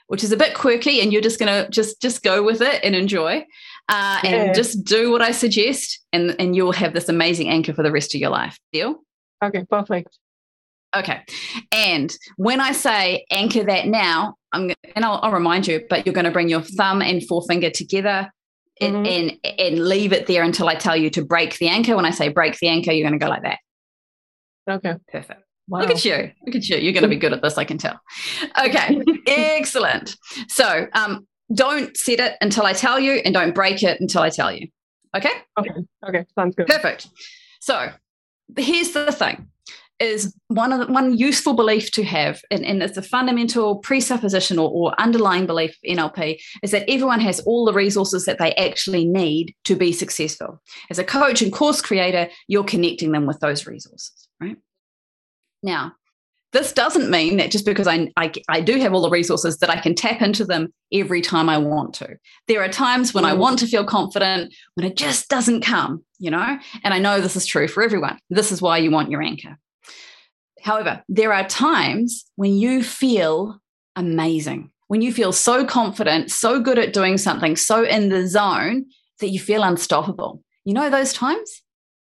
[0.08, 2.82] which is a bit quirky and you're just going to just just go with it
[2.84, 3.44] and enjoy
[3.88, 4.30] uh, yeah.
[4.30, 7.92] and just do what i suggest and and you'll have this amazing anchor for the
[7.92, 8.96] rest of your life deal
[9.42, 10.18] okay perfect
[10.96, 11.22] okay
[11.72, 16.14] and when i say anchor that now i'm and i'll, I'll remind you but you're
[16.14, 18.30] going to bring your thumb and forefinger together
[18.80, 19.06] and, mm-hmm.
[19.44, 22.10] and and leave it there until i tell you to break the anchor when i
[22.10, 23.58] say break the anchor you're going to go like that
[24.68, 25.80] okay perfect Wow.
[25.80, 26.30] Look at you.
[26.44, 26.76] Look at you.
[26.76, 27.98] You're going to be good at this, I can tell.
[28.58, 30.16] Okay, excellent.
[30.48, 34.30] So um, don't set it until I tell you and don't break it until I
[34.30, 34.68] tell you.
[35.16, 35.33] Okay?
[35.59, 35.70] Okay.
[36.09, 36.24] Okay.
[36.35, 36.66] Sounds good.
[36.66, 37.09] Perfect.
[37.61, 37.90] So
[38.57, 39.48] here's the thing
[40.00, 44.59] is one of the, one useful belief to have, and, and it's a fundamental presupposition
[44.59, 48.52] or, or underlying belief in NLP, is that everyone has all the resources that they
[48.54, 50.61] actually need to be successful.
[50.90, 54.57] As a coach and course creator, you're connecting them with those resources, right?
[55.62, 55.92] Now,
[56.54, 59.70] this doesn't mean that just because I, I, I, do have all the resources that
[59.70, 62.16] I can tap into them every time I want to.
[62.46, 63.28] There are times when mm.
[63.30, 66.56] I want to feel confident, when it just doesn't come, you know?
[66.84, 68.20] And I know this is true for everyone.
[68.30, 69.58] This is why you want your anchor.
[70.62, 73.58] However, there are times when you feel
[73.96, 78.86] amazing, when you feel so confident, so good at doing something, so in the zone
[79.18, 80.40] that you feel unstoppable.
[80.64, 81.62] You know those times?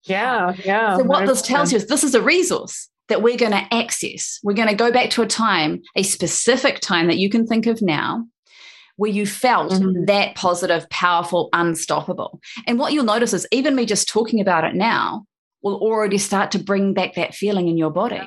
[0.04, 0.98] Yeah, yeah.
[0.98, 4.40] So, what this tells you is this is a resource that we're going to access.
[4.44, 7.68] We're going to go back to a time, a specific time that you can think
[7.68, 8.26] of now,
[8.98, 10.06] where you felt mm-hmm.
[10.06, 12.40] that positive, powerful, unstoppable.
[12.66, 15.26] And what you'll notice is even me just talking about it now
[15.62, 18.22] will already start to bring back that feeling in your body.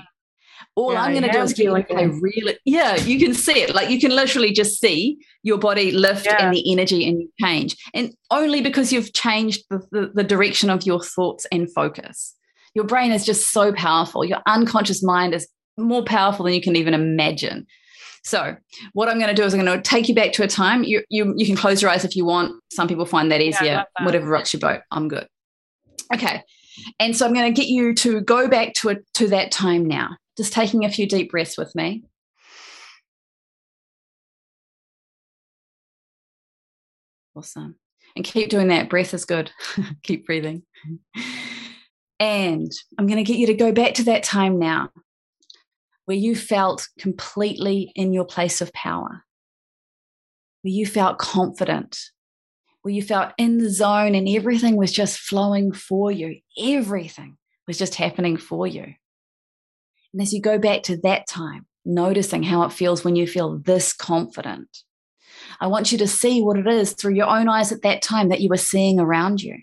[0.74, 3.62] All yeah, I'm going to do is give like a really, yeah, you can see
[3.62, 3.74] it.
[3.74, 6.36] Like you can literally just see your body lift yeah.
[6.38, 7.76] and the energy and change.
[7.94, 12.34] And only because you've changed the, the, the direction of your thoughts and focus
[12.74, 14.24] your brain is just so powerful.
[14.24, 17.66] Your unconscious mind is more powerful than you can even imagine.
[18.24, 18.56] So,
[18.92, 20.84] what I'm going to do is I'm going to take you back to a time.
[20.84, 22.52] You you you can close your eyes if you want.
[22.70, 23.66] Some people find that easier.
[23.66, 24.04] Yeah, that.
[24.04, 25.26] Whatever rocks your boat, I'm good.
[26.14, 26.42] Okay,
[26.98, 29.86] and so I'm going to get you to go back to it to that time
[29.86, 30.16] now.
[30.36, 32.04] Just taking a few deep breaths with me.
[37.34, 37.76] Awesome.
[38.16, 38.90] And keep doing that.
[38.90, 39.52] Breath is good.
[40.02, 40.64] keep breathing.
[42.20, 44.90] And I'm going to get you to go back to that time now
[46.04, 49.24] where you felt completely in your place of power,
[50.62, 51.98] where you felt confident,
[52.80, 56.40] where you felt in the zone and everything was just flowing for you.
[56.58, 58.94] Everything was just happening for you.
[60.12, 63.58] And as you go back to that time, noticing how it feels when you feel
[63.58, 64.78] this confident,
[65.60, 68.30] I want you to see what it is through your own eyes at that time
[68.30, 69.58] that you were seeing around you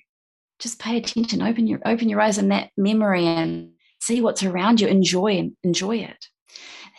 [0.65, 3.69] just pay attention open your open your eyes in that memory and
[4.01, 6.25] see what's around you enjoy and enjoy it.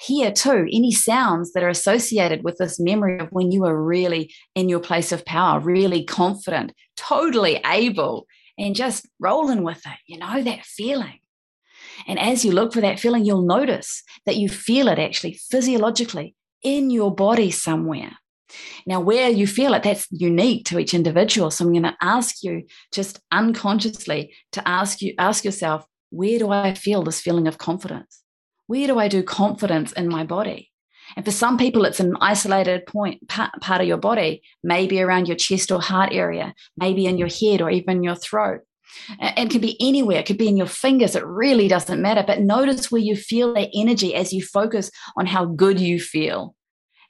[0.01, 4.33] Here too any sounds that are associated with this memory of when you were really
[4.55, 10.17] in your place of power really confident totally able and just rolling with it you
[10.17, 11.19] know that feeling.
[12.07, 16.37] And as you look for that feeling you'll notice that you feel it actually physiologically
[16.63, 18.13] in your body somewhere
[18.87, 21.51] now, where you feel it, that's unique to each individual.
[21.51, 26.51] So I'm going to ask you just unconsciously to ask you, ask yourself, where do
[26.51, 28.23] I feel this feeling of confidence?
[28.67, 30.71] Where do I do confidence in my body?
[31.17, 35.37] And for some people, it's an isolated point, part, of your body, maybe around your
[35.37, 38.63] chest or heart area, maybe in your head or even your throat.
[39.21, 42.25] It can be anywhere, it could be in your fingers, it really doesn't matter.
[42.27, 46.56] But notice where you feel that energy as you focus on how good you feel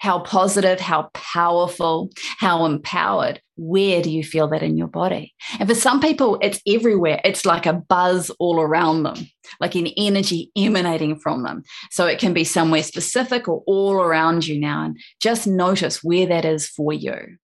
[0.06, 3.42] how positive, how powerful, how empowered.
[3.56, 5.34] Where do you feel that in your body?
[5.58, 7.20] And for some people, it's everywhere.
[7.24, 9.16] It's like a buzz all around them,
[9.58, 11.64] like an energy emanating from them.
[11.90, 14.84] So it can be somewhere specific or all around you now.
[14.84, 17.38] And just notice where that is for you.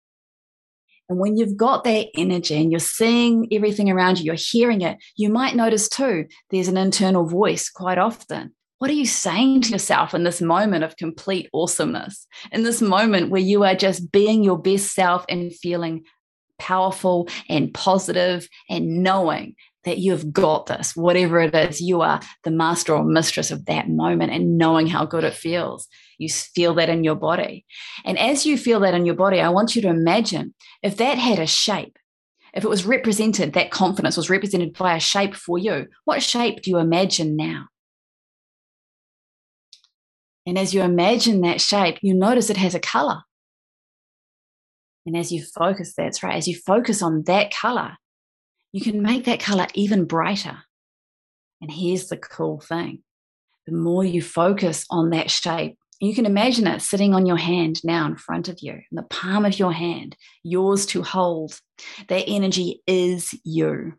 [1.08, 4.98] And when you've got that energy and you're seeing everything around you, you're hearing it,
[5.16, 8.54] you might notice too, there's an internal voice quite often.
[8.82, 12.26] What are you saying to yourself in this moment of complete awesomeness?
[12.50, 16.02] In this moment where you are just being your best self and feeling
[16.58, 19.54] powerful and positive and knowing
[19.84, 23.88] that you've got this, whatever it is, you are the master or mistress of that
[23.88, 25.86] moment and knowing how good it feels.
[26.18, 27.64] You feel that in your body.
[28.04, 31.18] And as you feel that in your body, I want you to imagine if that
[31.18, 31.96] had a shape,
[32.52, 36.62] if it was represented, that confidence was represented by a shape for you, what shape
[36.62, 37.66] do you imagine now?
[40.46, 43.22] And as you imagine that shape, you notice it has a color.
[45.06, 47.96] And as you focus, that's right, as you focus on that color,
[48.72, 50.58] you can make that color even brighter.
[51.60, 53.02] And here's the cool thing
[53.66, 57.80] the more you focus on that shape, you can imagine it sitting on your hand
[57.84, 61.60] now in front of you, in the palm of your hand, yours to hold.
[62.08, 63.94] That energy is you.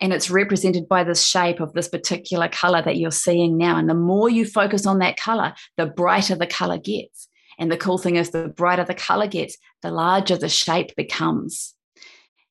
[0.00, 3.76] And it's represented by this shape of this particular color that you're seeing now.
[3.76, 7.28] And the more you focus on that color, the brighter the color gets.
[7.58, 11.74] And the cool thing is, the brighter the color gets, the larger the shape becomes.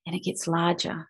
[0.05, 1.09] And it gets larger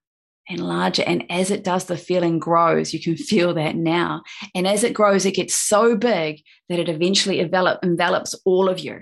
[0.50, 1.04] and larger.
[1.06, 2.93] And as it does, the feeling grows.
[2.93, 4.24] You can feel that now.
[4.56, 8.80] And as it grows, it gets so big that it eventually envelop, envelops all of
[8.80, 9.00] you.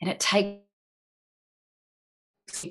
[0.00, 0.58] And it takes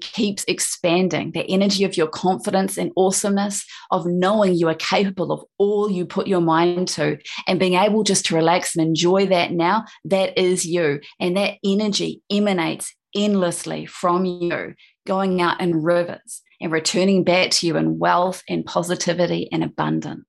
[0.02, 5.44] keeps expanding the energy of your confidence and awesomeness of knowing you are capable of
[5.58, 7.18] all you put your mind to
[7.48, 11.56] and being able just to relax and enjoy that now that is you and that
[11.64, 14.74] energy emanates endlessly from you
[15.06, 20.26] going out in rivers and returning back to you in wealth and positivity and abundance.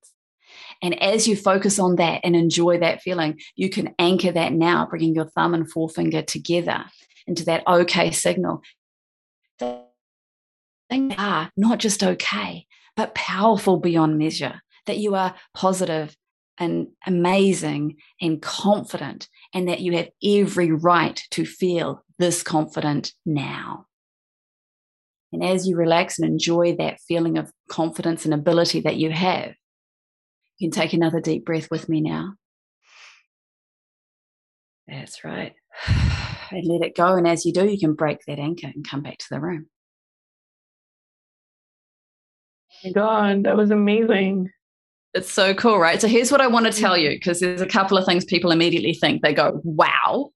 [0.81, 4.87] And as you focus on that and enjoy that feeling, you can anchor that now,
[4.89, 6.85] bringing your thumb and forefinger together
[7.27, 8.61] into that okay signal.
[9.59, 16.15] Things are not just okay, but powerful beyond measure, that you are positive
[16.57, 23.85] and amazing and confident, and that you have every right to feel this confident now.
[25.31, 29.53] And as you relax and enjoy that feeling of confidence and ability that you have,
[30.57, 32.33] you can take another deep breath with me now.
[34.87, 35.53] That's right.
[36.51, 37.15] And let it go.
[37.15, 39.67] And as you do, you can break that anchor and come back to the room.
[42.71, 44.49] Oh my God, that was amazing.
[45.13, 45.99] It's so cool, right?
[45.99, 47.03] So here's what I want to tell mm-hmm.
[47.03, 49.21] you because there's a couple of things people immediately think.
[49.21, 50.31] They go, wow,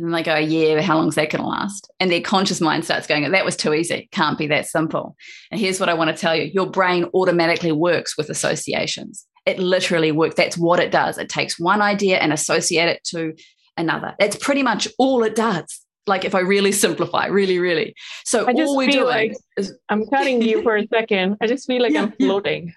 [0.00, 1.90] and they go, yeah, how long's that going to last?
[2.00, 4.08] And their conscious mind starts going, that was too easy.
[4.12, 5.16] Can't be that simple.
[5.50, 9.26] And here's what I want to tell you your brain automatically works with associations.
[9.46, 10.36] It literally works.
[10.36, 11.18] That's what it does.
[11.18, 13.34] It takes one idea and associate it to
[13.80, 14.14] another.
[14.18, 15.80] That's pretty much all it does.
[16.06, 17.94] Like if I really simplify, really, really.
[18.24, 21.36] So I just all we feel do like is I'm cutting you for a second.
[21.40, 22.72] I just feel like Yeah, I'm floating.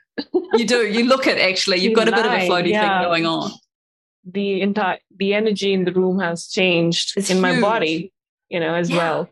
[0.54, 0.88] you do.
[0.88, 3.00] You look at actually, you've got a bit of a floaty yeah.
[3.00, 3.52] thing going on.
[4.26, 8.14] The entire the energy in the room has changed It's in my body,
[8.50, 8.98] you know, as Yeah.
[8.98, 9.30] well.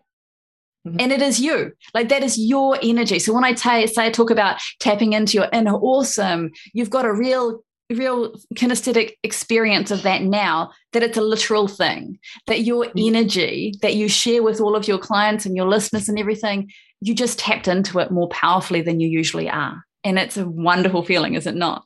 [0.99, 4.09] and it is you like that is your energy so when i ta- say i
[4.09, 7.61] talk about tapping into your inner awesome you've got a real
[7.95, 13.07] real kinesthetic experience of that now that it's a literal thing that your Mhm.
[13.07, 16.71] energy that you share with all of your clients and your listeners and everything
[17.01, 21.03] you just tapped into it more powerfully than you usually are and it's a wonderful
[21.03, 21.83] feeling is it not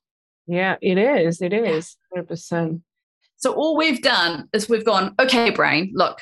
[0.47, 1.41] Yeah, it is.
[1.41, 1.97] It is.
[2.11, 2.81] 100%.
[3.37, 6.19] So all we've done is we've gone, okay, brain, look,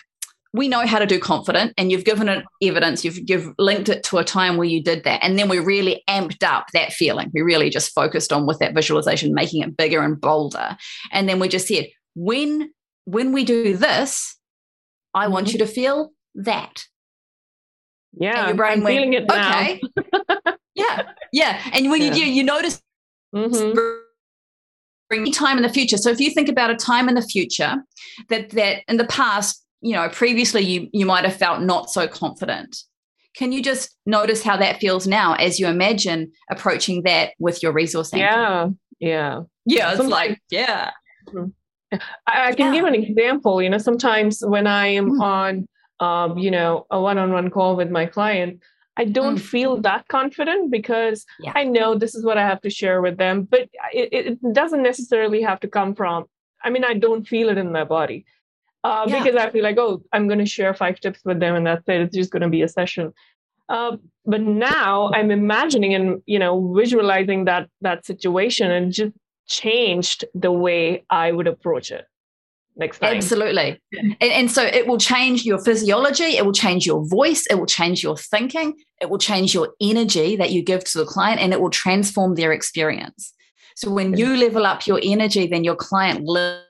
[0.55, 3.03] we know how to do confident, and you've given it evidence.
[3.03, 6.03] You've you've linked it to a time where you did that, and then we really
[6.07, 7.31] amped up that feeling.
[7.33, 10.77] We really just focused on with that visualization, making it bigger and bolder,
[11.11, 12.71] and then we just said, when
[13.05, 14.37] when we do this,
[15.13, 15.53] I want Mhm.
[15.53, 16.85] you to feel that.
[18.17, 19.59] Yeah, and your brain I'm went, feeling it now.
[19.59, 19.81] okay,
[20.75, 21.01] yeah,
[21.31, 21.61] yeah.
[21.73, 22.09] And when Yeah.
[22.09, 22.79] you do, you notice
[23.35, 23.99] Mhm.
[25.09, 25.97] bring time in the future.
[25.97, 27.77] So if you think about a time in the future
[28.29, 32.07] that that in the past, you know, previously you you might have felt not so
[32.07, 32.77] confident.
[33.35, 37.73] Can you just notice how that feels now as you imagine approaching that with your
[37.73, 38.25] resource anchor?
[38.25, 38.67] Yeah,
[38.99, 39.41] yeah.
[39.65, 40.91] Yeah, it's like, yeah.
[41.91, 42.79] I, I can Yeah.
[42.79, 43.61] give an example.
[43.61, 45.21] You know, sometimes when I am Mm.
[45.21, 45.67] on,
[45.99, 48.59] um, you know, a one-on-one call with my client,
[48.97, 49.41] I don't Mm.
[49.53, 51.53] feel that confident because Yeah.
[51.55, 53.47] I know this is what I have to share with them.
[53.49, 53.61] But
[53.93, 56.25] it, it doesn't necessarily have to come from.
[56.63, 58.25] I mean, I don't feel it in my body
[58.83, 59.23] uh, Yeah.
[59.23, 61.87] because I feel like, oh, I'm going to share five tips with them, and that's
[61.87, 62.01] it.
[62.01, 63.13] It's just going to be a session.
[63.69, 69.13] Uh, but now I'm imagining and you know visualizing that that situation and just
[69.47, 72.05] changed the way I would approach it.
[72.75, 73.15] next time.
[73.15, 73.79] Absolutely.
[73.93, 77.67] And, and, so it will change your physiology, it will change your voice, it will
[77.67, 81.53] change your thinking, it will change your energy that you give to the client, and
[81.53, 83.33] it will transform their experience.
[83.75, 86.63] So when you level up your energy, then your client lives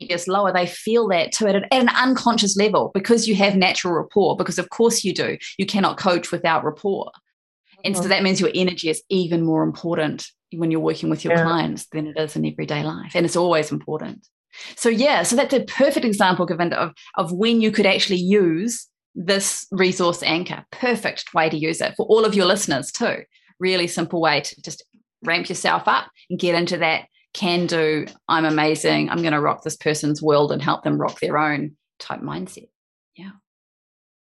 [0.00, 3.56] is lower, they feel that too at an, at an, unconscious level because you have
[3.56, 4.36] natural rapport.
[4.36, 5.36] Because of course you do.
[5.58, 7.10] You cannot coach without rapport,
[7.84, 8.10] and so mm-hmm.
[8.10, 11.42] that means your energy is even more important when you're working with your yeah.
[11.42, 13.12] clients than it is in everyday life.
[13.14, 14.26] And it's always important.
[14.76, 18.86] So yeah, so that's a perfect example, Govinda, of, of when you could actually use
[19.14, 20.64] this resource anchor.
[20.72, 23.22] Perfect way to use it for all of your listeners too.
[23.60, 24.84] Really simple way to just
[25.22, 29.62] ramp yourself up and get into that can do, I'm amazing, I'm going to rock
[29.62, 32.68] this person's world and help them rock their own type mindset.
[33.16, 33.30] Yeah.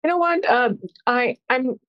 [0.03, 0.45] You know what?
[0.45, 0.73] Uh,
[1.07, 1.79] I I'm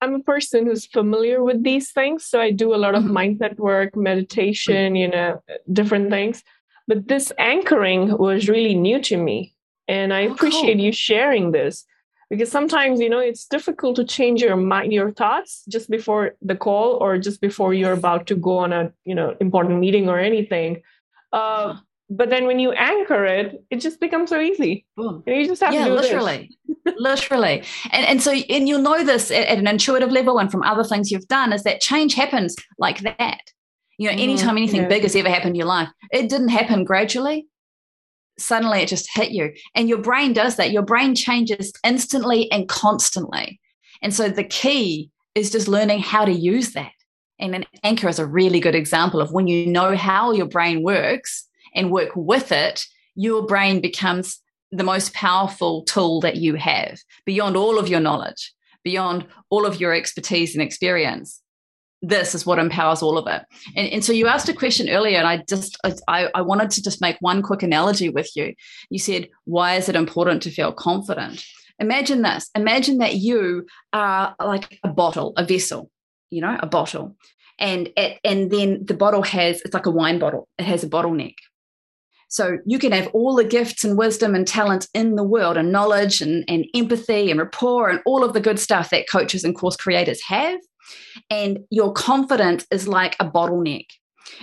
[0.00, 2.24] I'm a person who's familiar with these things.
[2.26, 3.16] So I do a lot of mm-hmm.
[3.16, 5.40] mindset work, meditation, you know,
[5.72, 6.42] different things.
[6.88, 9.54] But this anchoring was really new to me.
[9.86, 10.84] And I oh, appreciate cool.
[10.84, 11.84] you sharing this
[12.32, 16.56] because sometimes, you know, it's difficult to change your mind, your thoughts just before the
[16.56, 20.18] call or just before you're about to go on a, you know, important meeting or
[20.18, 20.82] anything.
[21.30, 21.80] Uh, uh-huh
[22.16, 24.84] but then when you anchor it, it just becomes so easy.
[24.96, 25.22] Boom.
[25.26, 26.58] You just have yeah, to do literally,
[26.98, 27.62] literally.
[27.90, 30.84] And and so and you'll know this at, at, an intuitive level and from other
[30.84, 33.40] things you've done is that change happens like that.
[33.98, 34.22] You know, mm-hmm.
[34.22, 34.88] anytime anything yeah.
[34.88, 37.46] big has ever happened in your life, it didn't happen gradually.
[38.42, 40.72] Suddenly, it just hit you, and your brain does that.
[40.72, 43.60] Your brain changes instantly and constantly,
[44.02, 46.92] and so the key is just learning how to use that.
[47.38, 50.82] And an anchor is a really good example of when you know how your brain
[50.82, 52.84] works and work with it,
[53.14, 54.40] your brain becomes
[54.70, 58.52] the most powerful tool that you have beyond all of your knowledge,
[58.84, 61.40] beyond all of your expertise and experience.
[62.02, 63.42] This is what empowers all of it.
[63.76, 65.78] And, and so you asked a question earlier, and I just
[66.08, 68.54] I, I wanted to just make one quick analogy with you.
[68.90, 71.44] You said, why is it important to feel confident?
[71.78, 72.50] Imagine this.
[72.54, 75.90] Imagine that you are like a bottle, a vessel,
[76.30, 77.16] you know, a bottle.
[77.58, 80.48] And it, and then the bottle has it's like a wine bottle.
[80.58, 81.34] It has a bottleneck
[82.32, 85.70] so you can have all the gifts and wisdom and talent in the world and
[85.70, 89.54] knowledge and, and empathy and rapport and all of the good stuff that coaches and
[89.54, 90.58] course creators have.
[91.30, 93.86] And your confidence is like a bottleneck.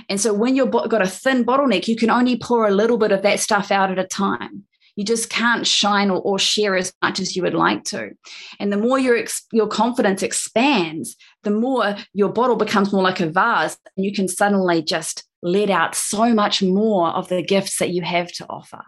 [0.10, 3.12] And so when you've got a thin bottleneck, you can only pour a little bit
[3.12, 4.64] of that stuff out at a time.
[4.96, 8.12] You just can't shine or, or share as much as you would like to.
[8.60, 9.24] And the more your,
[9.54, 14.28] your confidence expands, the more your bottle becomes more like a vase, and you can
[14.28, 18.84] suddenly just let out so much more of the gifts that you have to offer.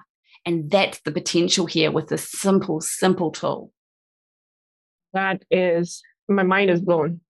[0.45, 3.72] And that's the potential here with this simple, simple tool.
[5.14, 7.22] That is, my mind is blown.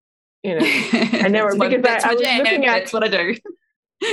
[0.43, 3.35] You know, I never, because I, I was looking at, that's what I do.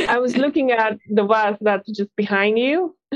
[0.09, 2.97] I was looking at the vase that's just behind you.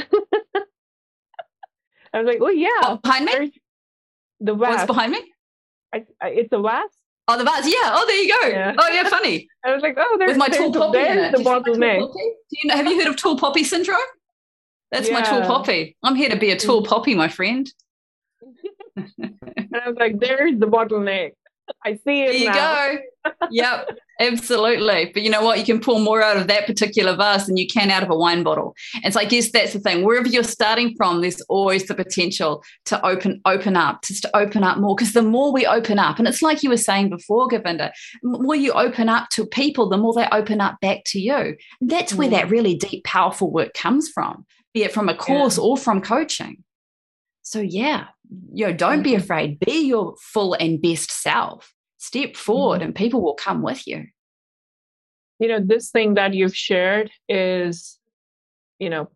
[2.15, 2.69] I was like, oh, yeah.
[2.83, 3.53] Oh, behind me?
[4.41, 4.69] The vase.
[4.69, 5.33] What's behind me?
[5.95, 6.85] I, I, it's a vase.
[7.29, 7.67] Oh, the vase.
[7.67, 7.93] Yeah.
[7.95, 8.49] Oh, there you go.
[8.49, 8.75] Yeah.
[8.79, 9.09] Oh, yeah.
[9.09, 9.49] Funny.
[9.65, 11.37] I was like, oh, there's with my tall poppy in it.
[11.37, 12.13] The bottleneck.
[12.13, 12.77] Do you know?
[12.77, 13.99] Have you heard of tall poppy syndrome?
[14.91, 15.15] That's yeah.
[15.15, 15.97] my tall poppy.
[16.03, 16.87] I'm here to be a tall mm.
[16.87, 17.73] poppy, my friend.
[18.97, 21.33] and I was like, there's the bottleneck.
[21.85, 22.27] I see it.
[22.27, 22.95] There you now.
[23.25, 23.33] go.
[23.51, 23.89] yep,
[24.21, 25.11] absolutely.
[25.13, 25.59] But you know what?
[25.59, 28.17] You can pull more out of that particular vase than you can out of a
[28.17, 28.75] wine bottle.
[29.03, 30.05] And so I guess that's the thing.
[30.05, 34.65] Wherever you're starting from, there's always the potential to open open up, just to open
[34.65, 34.95] up more.
[34.97, 37.93] Because the more we open up, and it's like you were saying before, Govinda,
[38.23, 41.57] the more you open up to people, the more they open up back to you.
[41.81, 42.51] That's where that mm.
[42.51, 45.65] really deep, powerful work comes from, be it from a course yeah.
[45.65, 46.65] or from coaching.
[47.43, 48.07] So yeah,
[48.53, 49.23] you know, don't be mm-hmm.
[49.23, 49.61] afraid.
[49.61, 51.73] Be your full and best self.
[51.99, 52.87] Step forward mm-hmm.
[52.87, 54.05] and people will come with you.
[55.39, 57.99] You know, this thing that you've shared is,
[58.79, 59.09] you know,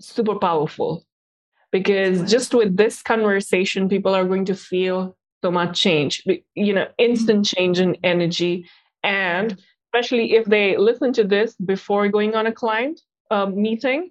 [0.00, 1.04] super powerful
[1.72, 6.86] because just with this conversation, people are going to feel so much change, you know,
[6.98, 7.56] instant mm-hmm.
[7.56, 8.68] change in energy.
[9.02, 9.60] And
[9.92, 13.00] especially if they listen to this before going on a client
[13.30, 14.10] uh, meeting,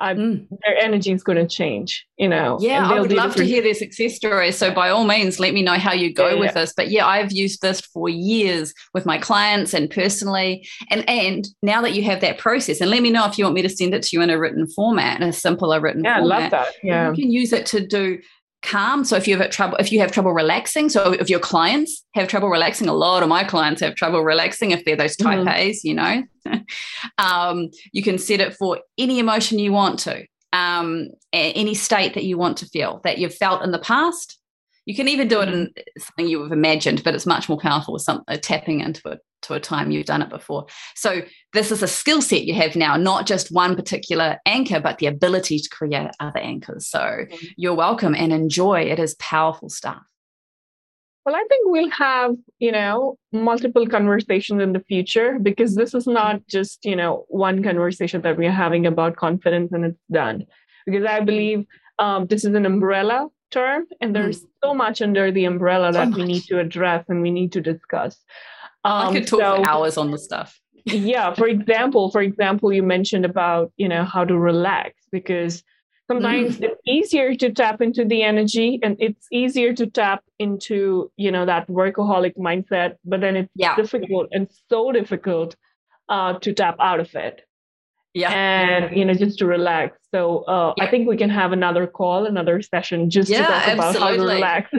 [0.00, 0.46] mm.
[0.64, 2.58] their energy is going to change, you know.
[2.60, 4.56] Yeah, I would love to hear their success stories.
[4.56, 6.52] So by all means, let me know how you go yeah, with yeah.
[6.52, 6.72] this.
[6.76, 10.66] But yeah, I've used this for years with my clients and personally.
[10.90, 13.54] And and now that you have that process, and let me know if you want
[13.54, 16.18] me to send it to you in a written format, in a simpler written yeah,
[16.18, 16.38] format.
[16.38, 16.74] I love that.
[16.82, 17.10] Yeah.
[17.10, 18.18] You can use it to do
[18.64, 19.04] calm.
[19.04, 22.26] So if you have trouble, if you have trouble relaxing, so if your clients have
[22.28, 25.48] trouble relaxing, a lot of my clients have trouble relaxing if they're those type mm-hmm.
[25.48, 26.22] A's, you know,
[27.18, 32.24] um, you can set it for any emotion you want to, um, any state that
[32.24, 34.38] you want to feel that you've felt in the past.
[34.86, 37.94] You can even do it in something you have imagined, but it's much more powerful
[37.94, 40.66] with some uh, tapping into it to a time you've done it before.
[40.94, 41.22] So
[41.52, 45.06] this is a skill set you have now, not just one particular anchor, but the
[45.06, 46.86] ability to create other anchors.
[46.86, 47.46] So mm-hmm.
[47.56, 48.82] you're welcome and enjoy.
[48.82, 50.02] It is powerful stuff.
[51.24, 56.06] Well, I think we'll have, you know, multiple conversations in the future because this is
[56.06, 60.44] not just, you know, one conversation that we're having about confidence and it's done.
[60.84, 61.64] Because I believe
[61.98, 64.48] um, this is an umbrella term and there's mm.
[64.62, 68.14] so much under the umbrella that we need to address and we need to discuss.
[68.84, 70.60] Um, I could talk so, for hours on the stuff.
[70.84, 71.32] yeah.
[71.34, 75.62] For example, for example, you mentioned about, you know, how to relax because
[76.06, 76.64] sometimes mm.
[76.64, 81.46] it's easier to tap into the energy and it's easier to tap into you know
[81.46, 83.74] that workaholic mindset but then it's yeah.
[83.76, 85.56] difficult and so difficult
[86.08, 87.42] uh, to tap out of it
[88.12, 90.84] yeah and you know just to relax so uh, yeah.
[90.84, 94.10] i think we can have another call another session just yeah, to talk about how
[94.10, 94.70] to relax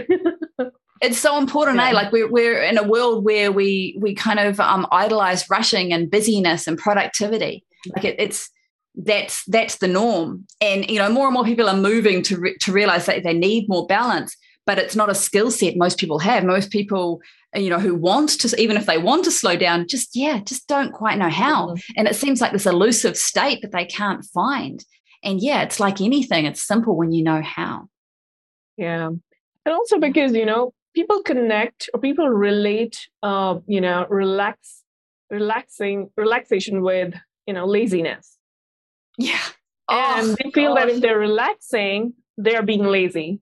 [1.02, 1.90] it's so important yeah.
[1.90, 1.94] eh?
[1.94, 6.10] like we're, we're in a world where we we kind of um, idolize rushing and
[6.10, 7.64] busyness and productivity
[7.96, 8.50] like it, it's
[8.96, 12.58] that's that's the norm and you know more and more people are moving to re-
[12.62, 16.18] to realize that they need more balance but it's not a skill set most people
[16.18, 17.20] have most people
[17.54, 20.66] you know who want to even if they want to slow down just yeah just
[20.68, 21.94] don't quite know how mm-hmm.
[21.98, 24.86] and it seems like this elusive state that they can't find
[25.26, 27.88] and yeah it's like anything it's simple when you know how
[28.78, 34.84] yeah and also because you know people connect or people relate uh you know relax
[35.30, 37.14] relaxing relaxation with
[37.46, 38.36] you know laziness
[39.18, 39.40] yeah.
[39.90, 40.86] And oh, they feel gosh.
[40.86, 43.40] that if they're relaxing, they're being lazy.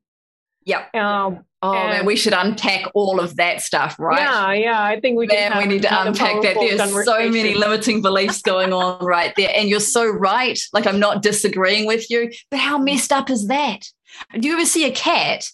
[0.66, 0.96] Yep.
[0.96, 4.20] Um, oh and, man, we should unpack all of that stuff, right?
[4.20, 4.84] Yeah, yeah.
[4.84, 6.56] I think we man, we need to unpack that.
[6.56, 10.60] There's so many limiting beliefs going on right there, and you're so right.
[10.72, 13.88] Like I'm not disagreeing with you, but how messed up is that?
[14.40, 15.46] Do you ever see a cat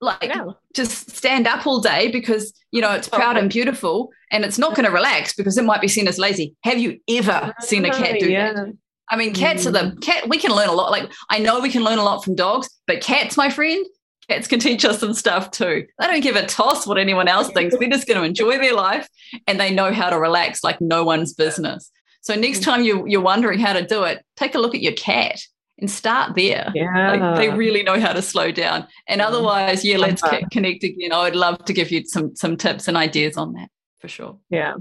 [0.00, 0.30] like
[0.74, 4.74] just stand up all day because you know it's proud and beautiful, and it's not
[4.74, 6.54] going to relax because it might be seen as lazy?
[6.62, 8.52] Have you ever seen a cat do yeah.
[8.52, 8.76] that?
[9.08, 9.68] I mean, cats mm.
[9.68, 10.02] are the mm.
[10.02, 10.28] cat.
[10.28, 10.90] We can learn a lot.
[10.90, 13.86] Like I know we can learn a lot from dogs, but cats, my friend,
[14.28, 15.86] cats can teach us some stuff too.
[15.98, 17.76] They don't give a toss what anyone else thinks.
[17.76, 19.08] They're just going to enjoy their life,
[19.46, 21.90] and they know how to relax like no one's business.
[22.22, 24.94] So next time you you're wondering how to do it, take a look at your
[24.94, 25.40] cat
[25.78, 26.72] and start there.
[26.74, 28.86] Yeah, like, they really know how to slow down.
[29.08, 31.12] And otherwise, yeah, let's connect again.
[31.12, 33.68] I would love to give you some some tips and ideas on that
[34.00, 34.38] for sure.
[34.50, 34.74] Yeah.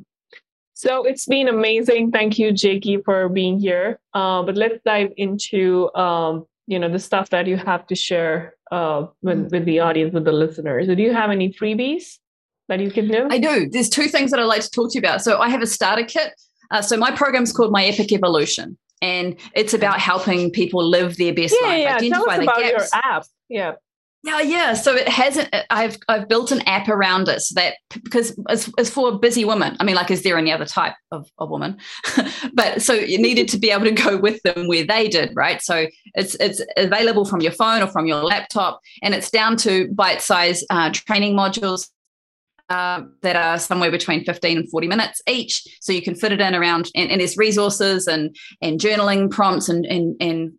[0.74, 2.12] So it's been amazing.
[2.12, 3.98] Thank you, Jaki, for being here.
[4.14, 8.55] Uh, but let's dive into um, you know the stuff that you have to share
[8.72, 10.88] uh, with with the audience, with the listeners.
[10.88, 12.18] So do you have any freebies
[12.68, 13.28] that you can do?
[13.30, 13.70] I do.
[13.70, 15.22] There's two things that I'd like to talk to you about.
[15.22, 16.34] So I have a starter kit.
[16.72, 21.18] Uh, so my program is called My Epic Evolution, and it's about helping people live
[21.18, 21.80] their best yeah, life.
[21.80, 22.72] Yeah, Identify tell us about gaps.
[22.94, 23.26] your app.
[23.50, 23.72] Yeah.
[24.26, 24.74] Yeah, yeah.
[24.74, 25.56] So it hasn't.
[25.70, 29.78] I've I've built an app around it so that because it's, it's for busy women.
[29.80, 31.78] I mean, like, is there any other type of, of woman?
[32.54, 35.62] but so you needed to be able to go with them where they did, right?
[35.62, 39.90] So it's it's available from your phone or from your laptop, and it's down to
[39.90, 41.88] bite-size uh, training modules
[42.70, 45.62] uh, that are somewhere between 15 and 40 minutes each.
[45.82, 49.70] So you can fit it in around, and, and there's resources and and journaling prompts
[49.70, 50.54] and and and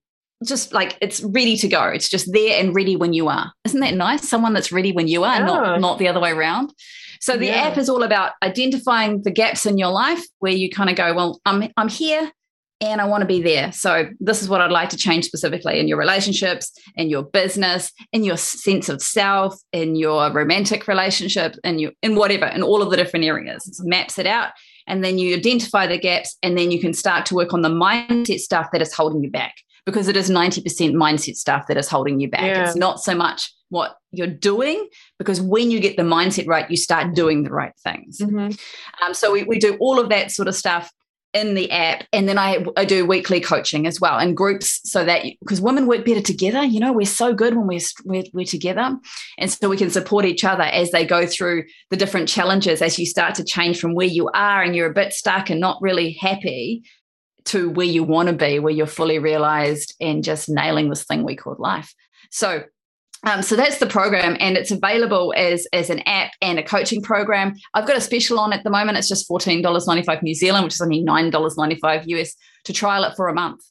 [0.45, 1.85] just like it's ready to go.
[1.85, 3.53] It's just there and ready when you are.
[3.65, 4.29] Isn't that nice?
[4.29, 6.73] Someone that's ready when you are, not not the other way around.
[7.21, 7.69] So the yeah.
[7.69, 11.15] app is all about identifying the gaps in your life where you kind of go,
[11.15, 12.31] well, I'm I'm here
[12.83, 13.73] and I want to be there.
[13.73, 17.91] So this is what I'd like to change specifically in your relationships, in your business,
[18.13, 22.83] in your sense of self, in your romantic relationship, in your in whatever, in all
[22.83, 23.67] of the different areas.
[23.67, 24.51] It maps it out.
[24.89, 27.69] And then you identify the gaps, and then you can start to work on the
[27.69, 29.57] mindset stuff that is holding you back
[29.87, 30.65] because it is 90%
[30.95, 32.43] mindset stuff that is holding you back.
[32.43, 32.67] Yeah.
[32.67, 36.77] It's not so much what you're doing, because when you get the mindset right, you
[36.77, 38.19] start doing the right things.
[38.19, 38.51] Mm-hmm.
[39.05, 40.93] Um, so we, we do all of that sort of stuff
[41.37, 45.05] in the app and then I, I do weekly coaching as well in groups so
[45.05, 48.47] that because women work better together you know we're so good when we're, we're, we're
[48.47, 48.97] together
[49.37, 52.99] and so we can support each other as they go through the different challenges as
[52.99, 55.77] you start to change from where you are and you're a bit stuck and not
[55.83, 56.83] really happy
[57.47, 61.25] to where you want to be, where you're fully realized and just nailing this thing
[61.25, 61.93] we call life.
[62.31, 62.65] So
[63.25, 67.03] um, so that's the program, and it's available as as an app and a coaching
[67.03, 67.57] program.
[67.75, 68.99] I've got a special on at the moment.
[68.99, 72.07] It's just fourteen dollars ninety five New Zealand, which is only nine dollars ninety five
[72.07, 72.35] US
[72.65, 73.63] to trial it for a month,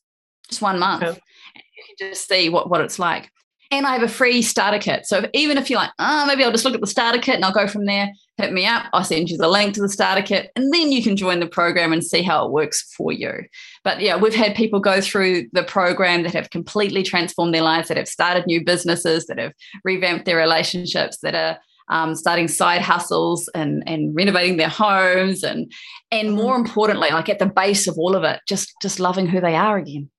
[0.49, 1.03] just one month.
[1.03, 1.19] Okay.
[1.55, 3.29] You can just see what what it's like.
[3.71, 5.05] And I have a free starter kit.
[5.05, 7.35] So if, even if you're like, oh, maybe I'll just look at the starter kit
[7.35, 8.85] and I'll go from there, hit me up.
[8.93, 10.51] I'll send you the link to the starter kit.
[10.55, 13.43] And then you can join the program and see how it works for you.
[13.83, 17.87] But yeah, we've had people go through the program that have completely transformed their lives,
[17.87, 19.53] that have started new businesses, that have
[19.83, 21.57] revamped their relationships, that are
[21.89, 25.71] um, starting side hustles and and renovating their homes and
[26.11, 29.39] and more importantly like at the base of all of it just just loving who
[29.39, 30.09] they are again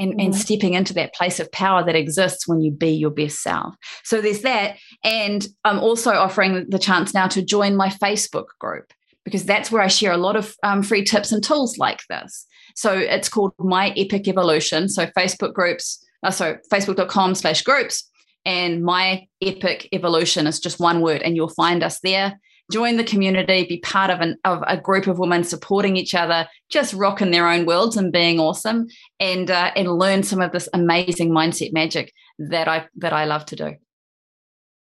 [0.00, 0.20] and, mm-hmm.
[0.20, 3.74] and stepping into that place of power that exists when you be your best self.
[4.02, 4.78] So there's that.
[5.04, 8.92] And I'm also offering the chance now to join my Facebook group
[9.24, 12.46] because that's where I share a lot of um, free tips and tools like this.
[12.74, 14.88] So it's called My Epic Evolution.
[14.88, 18.08] So Facebook groups, uh, so facebook.com slash groups.
[18.46, 22.40] And My Epic Evolution is just one word, and you'll find us there
[22.70, 26.48] join the community, be part of, an, of a group of women supporting each other,
[26.70, 28.86] just rocking their own worlds and being awesome,
[29.18, 33.44] and uh, and learn some of this amazing mindset magic that I that I love
[33.46, 33.74] to do.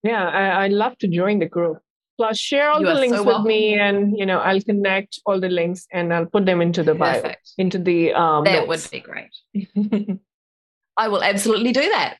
[0.03, 1.77] Yeah, I, I love to join the group.
[2.17, 5.39] Plus, share all you the links so with me, and you know, I'll connect all
[5.39, 7.51] the links and I'll put them into the Perfect.
[7.57, 8.43] bio, into the um.
[8.43, 8.85] That notes.
[8.85, 10.19] would be great.
[10.97, 12.17] I will absolutely do that.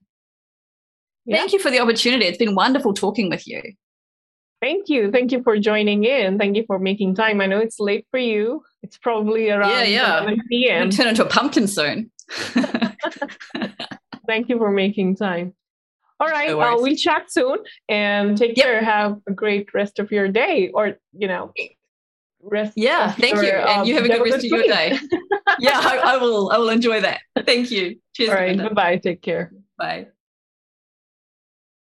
[1.26, 1.38] Yeah.
[1.38, 2.26] Thank you for the opportunity.
[2.26, 3.62] It's been wonderful talking with you.
[4.62, 5.12] Thank you.
[5.12, 6.40] Thank you for joining in.
[6.40, 7.42] Thank you for making time.
[7.42, 8.64] I know it's late for you.
[8.82, 10.20] It's probably around yeah, yeah.
[10.22, 10.90] 7 p.m.
[10.90, 12.12] turn into a pumpkin soon.
[14.28, 15.54] Thank you for making time.
[16.20, 16.50] All right.
[16.50, 18.66] No uh, we'll chat soon and take yep.
[18.66, 18.84] care.
[18.84, 21.54] Have a great rest of your day or, you know,
[22.42, 22.74] rest.
[22.76, 23.12] Yeah.
[23.12, 23.52] Thank your, you.
[23.52, 24.98] And um, you have a good rest of your day.
[25.60, 26.52] yeah, I, I, will.
[26.52, 27.22] I will enjoy that.
[27.46, 28.00] Thank you.
[28.16, 28.30] Cheers.
[28.30, 28.58] All right.
[28.58, 28.98] Bye bye.
[28.98, 29.52] Take care.
[29.78, 30.08] Bye.